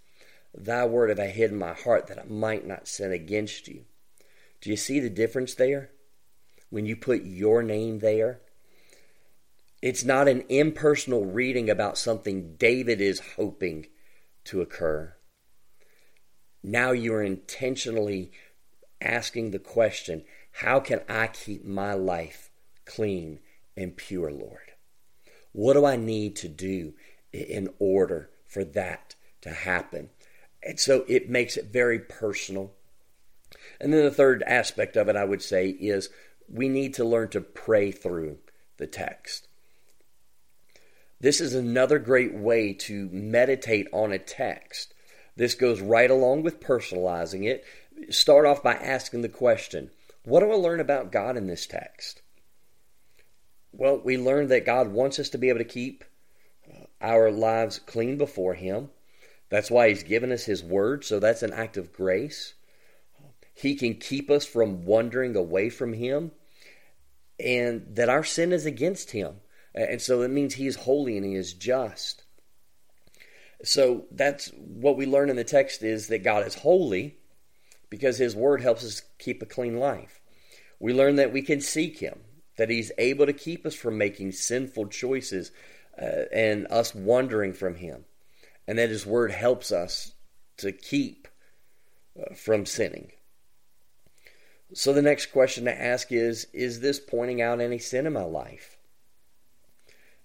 Thy 0.54 0.84
word 0.86 1.10
have 1.10 1.20
I 1.20 1.28
hid 1.28 1.50
in 1.50 1.58
my 1.58 1.72
heart 1.72 2.06
that 2.06 2.18
I 2.18 2.24
might 2.24 2.66
not 2.66 2.88
sin 2.88 3.12
against 3.12 3.68
you. 3.68 3.84
Do 4.60 4.70
you 4.70 4.76
see 4.76 5.00
the 5.00 5.10
difference 5.10 5.54
there? 5.54 5.90
When 6.70 6.86
you 6.86 6.96
put 6.96 7.24
your 7.24 7.62
name 7.62 8.00
there, 8.00 8.40
it's 9.82 10.04
not 10.04 10.28
an 10.28 10.44
impersonal 10.48 11.24
reading 11.24 11.70
about 11.70 11.98
something 11.98 12.56
David 12.56 13.00
is 13.00 13.34
hoping 13.36 13.86
to 14.44 14.60
occur. 14.60 15.14
Now 16.62 16.92
you 16.92 17.14
are 17.14 17.22
intentionally 17.22 18.32
asking 19.00 19.50
the 19.50 19.58
question 19.58 20.24
how 20.52 20.80
can 20.80 21.02
I 21.08 21.26
keep 21.26 21.64
my 21.64 21.92
life 21.92 22.50
clean 22.86 23.40
and 23.76 23.96
pure, 23.96 24.30
Lord? 24.30 24.72
What 25.52 25.74
do 25.74 25.84
I 25.84 25.96
need 25.96 26.36
to 26.36 26.48
do 26.48 26.94
in 27.32 27.68
order 27.78 28.30
for 28.46 28.64
that 28.64 29.14
to 29.42 29.50
happen? 29.50 30.08
And 30.62 30.80
so 30.80 31.04
it 31.08 31.28
makes 31.28 31.56
it 31.56 31.66
very 31.66 31.98
personal. 31.98 32.72
And 33.80 33.92
then 33.92 34.04
the 34.04 34.10
third 34.10 34.42
aspect 34.46 34.96
of 34.96 35.08
it, 35.08 35.16
I 35.16 35.24
would 35.24 35.42
say, 35.42 35.68
is 35.68 36.08
we 36.48 36.68
need 36.68 36.94
to 36.94 37.04
learn 37.04 37.28
to 37.30 37.40
pray 37.40 37.90
through 37.90 38.38
the 38.78 38.86
text. 38.86 39.48
This 41.20 41.40
is 41.40 41.54
another 41.54 41.98
great 41.98 42.34
way 42.34 42.72
to 42.72 43.08
meditate 43.10 43.88
on 43.92 44.12
a 44.12 44.18
text. 44.18 44.94
This 45.36 45.54
goes 45.54 45.80
right 45.80 46.10
along 46.10 46.42
with 46.42 46.60
personalizing 46.60 47.46
it 47.46 47.64
start 48.10 48.46
off 48.46 48.62
by 48.62 48.74
asking 48.74 49.22
the 49.22 49.28
question 49.28 49.90
what 50.26 50.40
do 50.40 50.50
I 50.50 50.56
learn 50.56 50.80
about 50.80 51.12
God 51.12 51.36
in 51.36 51.46
this 51.46 51.66
text? 51.66 52.20
Well, 53.70 54.00
we 54.02 54.18
learn 54.18 54.48
that 54.48 54.66
God 54.66 54.88
wants 54.88 55.20
us 55.20 55.28
to 55.30 55.38
be 55.38 55.50
able 55.50 55.60
to 55.60 55.64
keep 55.64 56.02
uh, 56.68 56.86
our 57.00 57.30
lives 57.30 57.78
clean 57.78 58.18
before 58.18 58.54
Him. 58.54 58.90
That's 59.50 59.70
why 59.70 59.88
He's 59.88 60.02
given 60.02 60.32
us 60.32 60.44
His 60.44 60.64
Word, 60.64 61.04
so 61.04 61.20
that's 61.20 61.44
an 61.44 61.52
act 61.52 61.76
of 61.76 61.92
grace. 61.92 62.54
He 63.54 63.76
can 63.76 63.94
keep 63.94 64.28
us 64.28 64.44
from 64.44 64.84
wandering 64.84 65.36
away 65.36 65.70
from 65.70 65.92
Him, 65.92 66.32
and 67.38 67.86
that 67.90 68.08
our 68.08 68.24
sin 68.24 68.52
is 68.52 68.66
against 68.66 69.12
Him. 69.12 69.36
And 69.76 70.02
so 70.02 70.22
it 70.22 70.30
means 70.30 70.54
He 70.54 70.66
is 70.66 70.76
holy 70.76 71.16
and 71.16 71.24
He 71.24 71.34
is 71.34 71.52
just. 71.52 72.24
So 73.62 74.06
that's 74.10 74.48
what 74.56 74.96
we 74.96 75.06
learn 75.06 75.30
in 75.30 75.36
the 75.36 75.44
text 75.44 75.84
is 75.84 76.08
that 76.08 76.24
God 76.24 76.46
is 76.46 76.56
holy, 76.56 77.18
because 77.90 78.18
His 78.18 78.36
Word 78.36 78.60
helps 78.60 78.84
us 78.84 79.02
keep 79.18 79.42
a 79.42 79.46
clean 79.46 79.78
life. 79.78 80.20
We 80.78 80.92
learn 80.92 81.16
that 81.16 81.32
we 81.32 81.42
can 81.42 81.60
seek 81.60 81.98
Him, 81.98 82.20
that 82.58 82.70
He's 82.70 82.92
able 82.98 83.26
to 83.26 83.32
keep 83.32 83.66
us 83.66 83.74
from 83.74 83.98
making 83.98 84.32
sinful 84.32 84.88
choices 84.88 85.52
uh, 86.00 86.24
and 86.32 86.66
us 86.68 86.94
wandering 86.94 87.52
from 87.52 87.76
Him, 87.76 88.04
and 88.66 88.78
that 88.78 88.90
His 88.90 89.06
Word 89.06 89.30
helps 89.30 89.72
us 89.72 90.12
to 90.58 90.72
keep 90.72 91.28
uh, 92.18 92.34
from 92.34 92.66
sinning. 92.66 93.12
So 94.74 94.92
the 94.92 95.02
next 95.02 95.26
question 95.26 95.64
to 95.64 95.80
ask 95.80 96.10
is 96.10 96.46
Is 96.52 96.80
this 96.80 96.98
pointing 97.00 97.40
out 97.40 97.60
any 97.60 97.78
sin 97.78 98.06
in 98.06 98.12
my 98.12 98.24
life? 98.24 98.76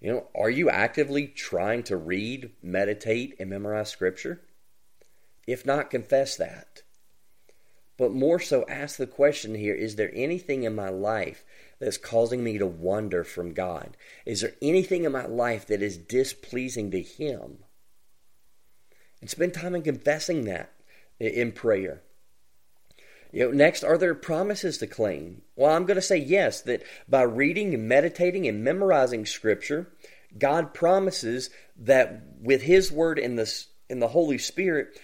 You 0.00 0.12
know, 0.12 0.26
are 0.34 0.50
you 0.50 0.68
actively 0.68 1.28
trying 1.28 1.84
to 1.84 1.96
read, 1.96 2.50
meditate, 2.60 3.36
and 3.38 3.48
memorize 3.48 3.88
Scripture? 3.88 4.40
If 5.46 5.64
not, 5.64 5.90
confess 5.90 6.36
that. 6.36 6.81
But 8.02 8.10
more 8.10 8.40
so, 8.40 8.66
ask 8.68 8.96
the 8.96 9.06
question 9.06 9.54
here 9.54 9.76
Is 9.76 9.94
there 9.94 10.10
anything 10.12 10.64
in 10.64 10.74
my 10.74 10.88
life 10.88 11.44
that's 11.78 11.98
causing 11.98 12.42
me 12.42 12.58
to 12.58 12.66
wander 12.66 13.22
from 13.22 13.52
God? 13.52 13.96
Is 14.26 14.40
there 14.40 14.54
anything 14.60 15.04
in 15.04 15.12
my 15.12 15.26
life 15.26 15.68
that 15.68 15.82
is 15.82 15.98
displeasing 15.98 16.90
to 16.90 17.00
Him? 17.00 17.58
And 19.20 19.30
spend 19.30 19.54
time 19.54 19.76
in 19.76 19.82
confessing 19.82 20.46
that 20.46 20.72
in 21.20 21.52
prayer. 21.52 22.02
You 23.30 23.44
know, 23.44 23.50
next, 23.52 23.84
are 23.84 23.96
there 23.96 24.16
promises 24.16 24.78
to 24.78 24.88
claim? 24.88 25.42
Well, 25.54 25.70
I'm 25.72 25.86
going 25.86 25.94
to 25.94 26.02
say 26.02 26.16
yes, 26.16 26.60
that 26.62 26.82
by 27.08 27.22
reading 27.22 27.72
and 27.72 27.86
meditating 27.86 28.48
and 28.48 28.64
memorizing 28.64 29.26
Scripture, 29.26 29.92
God 30.36 30.74
promises 30.74 31.50
that 31.76 32.24
with 32.40 32.62
His 32.62 32.90
Word 32.90 33.20
in 33.20 33.36
the, 33.36 33.64
in 33.88 34.00
the 34.00 34.08
Holy 34.08 34.38
Spirit, 34.38 34.98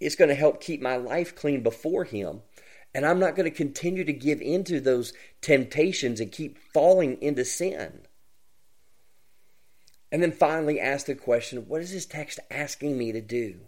it's 0.00 0.16
going 0.16 0.28
to 0.28 0.34
help 0.34 0.60
keep 0.60 0.80
my 0.80 0.96
life 0.96 1.36
clean 1.36 1.62
before 1.62 2.04
Him. 2.04 2.42
And 2.94 3.06
I'm 3.06 3.20
not 3.20 3.36
going 3.36 3.48
to 3.48 3.56
continue 3.56 4.04
to 4.04 4.12
give 4.12 4.40
into 4.40 4.80
those 4.80 5.12
temptations 5.40 6.18
and 6.18 6.32
keep 6.32 6.58
falling 6.58 7.20
into 7.22 7.44
sin. 7.44 8.00
And 10.10 10.22
then 10.22 10.32
finally, 10.32 10.80
ask 10.80 11.06
the 11.06 11.14
question 11.14 11.68
what 11.68 11.82
is 11.82 11.92
this 11.92 12.06
text 12.06 12.40
asking 12.50 12.98
me 12.98 13.12
to 13.12 13.20
do? 13.20 13.60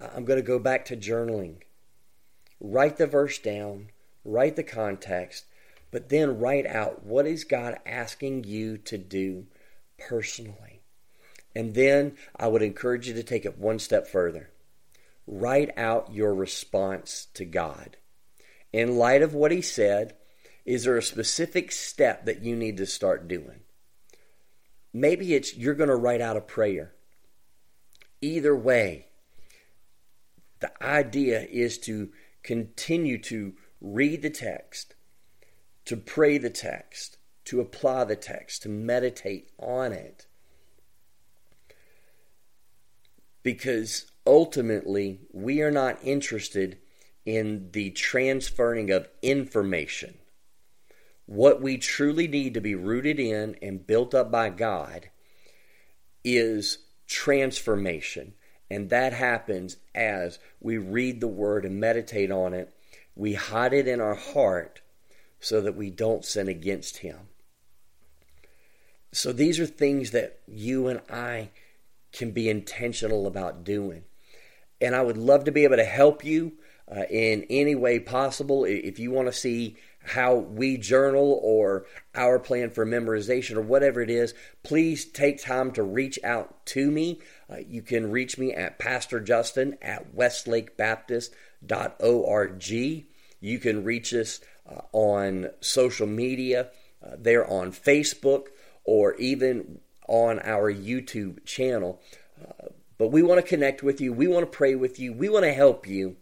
I'm 0.00 0.24
going 0.24 0.38
to 0.38 0.46
go 0.46 0.58
back 0.58 0.84
to 0.86 0.96
journaling 0.96 1.62
write 2.60 2.98
the 2.98 3.06
verse 3.06 3.38
down, 3.38 3.88
write 4.24 4.56
the 4.56 4.62
context, 4.62 5.46
but 5.90 6.08
then 6.10 6.38
write 6.38 6.66
out 6.66 7.04
what 7.04 7.26
is 7.26 7.44
God 7.44 7.78
asking 7.86 8.44
you 8.44 8.76
to 8.78 8.98
do 8.98 9.46
personally. 9.98 10.82
And 11.54 11.74
then 11.74 12.16
I 12.36 12.46
would 12.48 12.62
encourage 12.62 13.08
you 13.08 13.14
to 13.14 13.22
take 13.22 13.44
it 13.44 13.58
one 13.58 13.78
step 13.78 14.06
further. 14.06 14.49
Write 15.32 15.70
out 15.78 16.12
your 16.12 16.34
response 16.34 17.28
to 17.34 17.44
God. 17.44 17.96
In 18.72 18.96
light 18.96 19.22
of 19.22 19.32
what 19.32 19.52
He 19.52 19.62
said, 19.62 20.16
is 20.64 20.82
there 20.82 20.96
a 20.96 21.02
specific 21.02 21.70
step 21.70 22.26
that 22.26 22.42
you 22.42 22.56
need 22.56 22.76
to 22.78 22.86
start 22.86 23.28
doing? 23.28 23.60
Maybe 24.92 25.34
it's 25.34 25.56
you're 25.56 25.74
going 25.74 25.88
to 25.88 25.94
write 25.94 26.20
out 26.20 26.36
a 26.36 26.40
prayer. 26.40 26.94
Either 28.20 28.56
way, 28.56 29.06
the 30.58 30.72
idea 30.82 31.46
is 31.48 31.78
to 31.78 32.10
continue 32.42 33.16
to 33.22 33.52
read 33.80 34.22
the 34.22 34.30
text, 34.30 34.96
to 35.84 35.96
pray 35.96 36.38
the 36.38 36.50
text, 36.50 37.18
to 37.44 37.60
apply 37.60 38.02
the 38.02 38.16
text, 38.16 38.62
to 38.62 38.68
meditate 38.68 39.48
on 39.60 39.92
it. 39.92 40.26
Because 43.44 44.09
ultimately, 44.26 45.20
we 45.32 45.62
are 45.62 45.70
not 45.70 45.98
interested 46.02 46.78
in 47.24 47.70
the 47.72 47.90
transferring 47.90 48.90
of 48.90 49.08
information. 49.22 50.18
What 51.26 51.60
we 51.60 51.78
truly 51.78 52.26
need 52.26 52.54
to 52.54 52.60
be 52.60 52.74
rooted 52.74 53.20
in 53.20 53.56
and 53.62 53.86
built 53.86 54.14
up 54.14 54.30
by 54.30 54.50
God 54.50 55.10
is 56.24 56.78
transformation. 57.06 58.34
And 58.70 58.90
that 58.90 59.12
happens 59.12 59.76
as 59.94 60.38
we 60.60 60.78
read 60.78 61.20
the 61.20 61.28
word 61.28 61.64
and 61.64 61.78
meditate 61.78 62.30
on 62.30 62.54
it. 62.54 62.72
We 63.14 63.34
hide 63.34 63.72
it 63.72 63.88
in 63.88 64.00
our 64.00 64.14
heart 64.14 64.80
so 65.40 65.60
that 65.60 65.76
we 65.76 65.90
don't 65.90 66.24
sin 66.24 66.48
against 66.48 66.98
Him. 66.98 67.28
So 69.12 69.32
these 69.32 69.58
are 69.58 69.66
things 69.66 70.12
that 70.12 70.40
you 70.46 70.86
and 70.86 71.00
I 71.10 71.50
can 72.12 72.30
be 72.30 72.48
intentional 72.48 73.26
about 73.26 73.64
doing. 73.64 74.04
And 74.80 74.94
I 74.94 75.02
would 75.02 75.18
love 75.18 75.44
to 75.44 75.52
be 75.52 75.64
able 75.64 75.76
to 75.76 75.84
help 75.84 76.24
you 76.24 76.52
uh, 76.90 77.02
in 77.10 77.44
any 77.50 77.74
way 77.74 77.98
possible. 77.98 78.64
If 78.64 78.98
you 78.98 79.10
want 79.10 79.28
to 79.28 79.32
see 79.32 79.76
how 80.02 80.34
we 80.34 80.78
journal 80.78 81.38
or 81.42 81.84
our 82.14 82.38
plan 82.38 82.70
for 82.70 82.86
memorization 82.86 83.56
or 83.56 83.62
whatever 83.62 84.00
it 84.00 84.10
is, 84.10 84.32
please 84.62 85.04
take 85.04 85.42
time 85.42 85.72
to 85.72 85.82
reach 85.82 86.18
out 86.24 86.64
to 86.66 86.90
me. 86.90 87.20
Uh, 87.50 87.56
you 87.58 87.82
can 87.82 88.10
reach 88.10 88.38
me 88.38 88.54
at 88.54 88.78
Pastor 88.78 89.20
Justin 89.20 89.76
at 89.82 90.16
westlakebaptist.org. 90.16 93.06
You 93.42 93.58
can 93.58 93.84
reach 93.84 94.12
us 94.14 94.40
uh, 94.68 94.80
on 94.92 95.48
social 95.60 96.06
media. 96.06 96.68
Uh, 97.04 97.16
they're 97.18 97.48
on 97.48 97.72
Facebook 97.72 98.48
or 98.84 99.14
even 99.14 99.80
on 100.08 100.38
our 100.40 100.72
YouTube 100.72 101.44
channel. 101.44 102.00
Uh, 103.00 103.04
but 103.04 103.12
we 103.12 103.22
want 103.22 103.40
to 103.40 103.46
connect 103.46 103.82
with 103.82 104.00
you. 104.00 104.12
We 104.12 104.28
want 104.28 104.50
to 104.50 104.56
pray 104.56 104.74
with 104.74 104.98
you. 104.98 105.12
We 105.12 105.28
want 105.28 105.44
to 105.44 105.52
help 105.52 105.86
you 105.86 106.16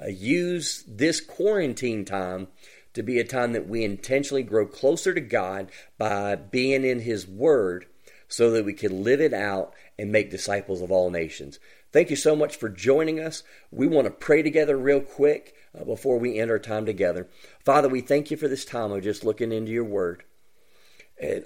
uh, 0.00 0.08
use 0.08 0.84
this 0.86 1.20
quarantine 1.20 2.04
time 2.04 2.48
to 2.94 3.02
be 3.02 3.18
a 3.18 3.24
time 3.24 3.52
that 3.52 3.68
we 3.68 3.84
intentionally 3.84 4.42
grow 4.42 4.66
closer 4.66 5.14
to 5.14 5.20
God 5.20 5.70
by 5.96 6.36
being 6.36 6.84
in 6.84 7.00
His 7.00 7.26
Word 7.26 7.86
so 8.28 8.50
that 8.50 8.64
we 8.64 8.74
can 8.74 9.02
live 9.02 9.20
it 9.20 9.32
out 9.32 9.72
and 9.98 10.12
make 10.12 10.30
disciples 10.30 10.82
of 10.82 10.90
all 10.90 11.10
nations. 11.10 11.58
Thank 11.92 12.10
you 12.10 12.16
so 12.16 12.36
much 12.36 12.56
for 12.56 12.68
joining 12.68 13.18
us. 13.18 13.42
We 13.70 13.86
want 13.86 14.06
to 14.06 14.10
pray 14.10 14.42
together 14.42 14.76
real 14.76 15.00
quick 15.00 15.54
uh, 15.78 15.84
before 15.84 16.18
we 16.18 16.38
end 16.38 16.50
our 16.50 16.58
time 16.58 16.84
together. 16.84 17.28
Father, 17.64 17.88
we 17.88 18.00
thank 18.00 18.30
you 18.30 18.36
for 18.36 18.48
this 18.48 18.64
time 18.64 18.92
of 18.92 19.02
just 19.02 19.24
looking 19.24 19.52
into 19.52 19.72
your 19.72 19.84
Word. 19.84 20.24
And 21.20 21.44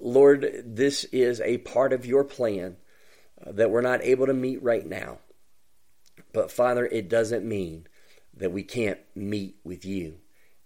Lord, 0.00 0.62
this 0.64 1.04
is 1.04 1.40
a 1.42 1.58
part 1.58 1.92
of 1.92 2.06
your 2.06 2.24
plan 2.24 2.76
uh, 2.76 2.81
that 3.46 3.70
we're 3.70 3.80
not 3.80 4.02
able 4.02 4.26
to 4.26 4.34
meet 4.34 4.62
right 4.62 4.86
now. 4.86 5.18
But 6.32 6.50
Father, 6.50 6.86
it 6.86 7.08
doesn't 7.08 7.44
mean 7.44 7.86
that 8.34 8.52
we 8.52 8.62
can't 8.62 8.98
meet 9.14 9.56
with 9.64 9.84
you. 9.84 10.18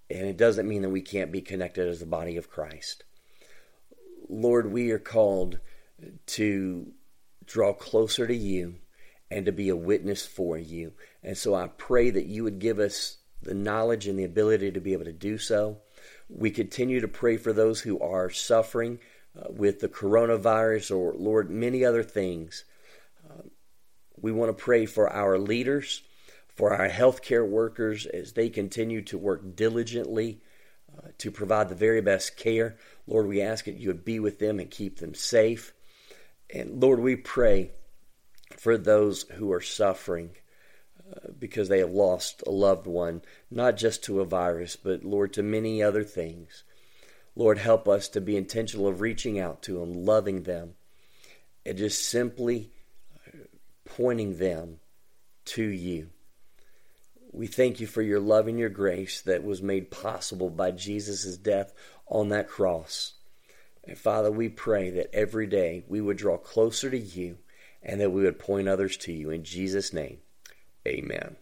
And 0.09 0.27
it 0.27 0.37
doesn't 0.37 0.69
mean 0.69 0.83
that 0.83 0.91
we 0.91 1.03
can't 1.03 1.33
be 1.33 1.41
connected 1.41 1.89
as 1.89 2.01
the 2.01 2.07
body 2.07 2.37
of 2.37 2.51
Christ. 2.51 3.05
Lord, 4.29 4.71
we 4.71 4.91
are 4.91 4.99
called 4.99 5.59
to 6.27 6.93
draw 7.45 7.73
closer 7.73 8.27
to 8.27 8.37
you 8.37 8.77
and 9.31 9.47
to 9.47 9.53
be 9.53 9.69
a 9.69 9.77
witness 9.77 10.25
for 10.25 10.57
you. 10.57 10.93
And 11.23 11.37
so 11.37 11.55
I 11.55 11.69
pray 11.69 12.11
that 12.11 12.27
you 12.27 12.45
would 12.45 12.59
give 12.59 12.79
us 12.79 13.19
the 13.43 13.55
knowledge 13.55 14.07
and 14.07 14.19
the 14.19 14.25
ability 14.25 14.73
to 14.73 14.81
be 14.81 14.93
able 14.93 15.05
to 15.05 15.13
do 15.13 15.39
so. 15.39 15.79
We 16.29 16.51
continue 16.51 17.01
to 17.01 17.09
pray 17.09 17.37
for 17.37 17.53
those 17.53 17.81
who 17.81 17.99
are 18.01 18.31
suffering 18.31 19.01
uh, 19.39 19.49
with 19.51 19.81
the 19.81 19.89
coronavirus 19.89 20.97
or, 20.97 21.15
Lord, 21.15 21.51
many 21.51 21.85
other 21.85 22.03
things. 22.03 22.65
Uh, 23.29 23.43
we 24.17 24.33
want 24.33 24.57
to 24.57 24.65
pray 24.65 24.87
for 24.87 25.13
our 25.13 25.39
leaders 25.39 26.03
for 26.57 26.73
our 26.73 26.89
healthcare 26.89 27.47
workers 27.47 28.07
as 28.07 28.33
they 28.33 28.49
continue 28.49 29.03
to 29.03 29.19
work 29.19 29.55
diligently 29.55 30.41
uh, 30.97 31.09
to 31.19 31.31
provide 31.31 31.69
the 31.69 31.75
very 31.75 32.01
best 32.01 32.37
care. 32.37 32.77
Lord, 33.07 33.27
we 33.27 33.43
ask 33.43 33.67
that 33.67 33.77
you 33.77 33.89
would 33.89 34.05
be 34.05 34.19
with 34.19 34.39
them 34.39 34.59
and 34.59 34.71
keep 34.71 34.99
them 34.99 35.15
safe. 35.15 35.75
And 36.53 36.83
Lord, 36.83 37.01
we 37.01 37.15
pray 37.15 37.73
for 38.57 38.79
those 38.79 39.23
who 39.35 39.53
are 39.53 39.61
suffering 39.61 40.31
uh, 40.99 41.29
because 41.39 41.69
they 41.69 41.81
have 41.81 41.91
lost 41.91 42.43
a 42.47 42.51
loved 42.51 42.87
one, 42.87 43.21
not 43.51 43.77
just 43.77 44.03
to 44.05 44.21
a 44.21 44.25
virus, 44.25 44.77
but 44.77 45.05
Lord, 45.05 45.35
to 45.35 45.43
many 45.43 45.83
other 45.83 46.05
things. 46.05 46.65
Lord, 47.37 47.59
help 47.59 47.87
us 47.87 48.09
to 48.09 48.21
be 48.21 48.37
intentional 48.37 48.89
of 48.89 49.03
reaching 49.03 49.39
out 49.39 49.63
to 49.63 49.79
them, 49.79 50.07
loving 50.07 50.45
them, 50.45 50.75
and 51.67 51.77
just 51.77 52.09
simply 52.09 52.71
pointing 53.85 54.39
them 54.39 54.81
to 55.45 55.63
you. 55.63 56.09
We 57.33 57.47
thank 57.47 57.79
you 57.79 57.87
for 57.87 58.01
your 58.01 58.21
love 58.21 58.49
and 58.49 58.59
your 58.59 58.71
grace 58.71 59.21
that 59.23 59.45
was 59.45 59.61
made 59.61 59.91
possible 59.91 60.49
by 60.49 60.71
Jesus' 60.71 61.37
death 61.37 61.75
on 62.07 62.31
that 62.31 62.49
cross. 62.49 63.13
And 63.85 63.99
Father, 63.99 64.31
we 64.31 64.49
pray 64.49 64.91
that 64.91 65.15
every 65.15 65.47
day 65.47 65.85
we 65.87 66.01
would 66.01 66.17
draw 66.17 66.39
closer 66.39 66.91
to 66.91 66.99
you 66.99 67.37
and 67.83 68.01
that 68.01 68.11
we 68.11 68.23
would 68.23 68.39
point 68.39 68.69
others 68.69 68.97
to 68.99 69.13
you. 69.13 69.31
In 69.31 69.45
Jesus' 69.45 69.93
name, 69.93 70.19
amen. 70.87 71.37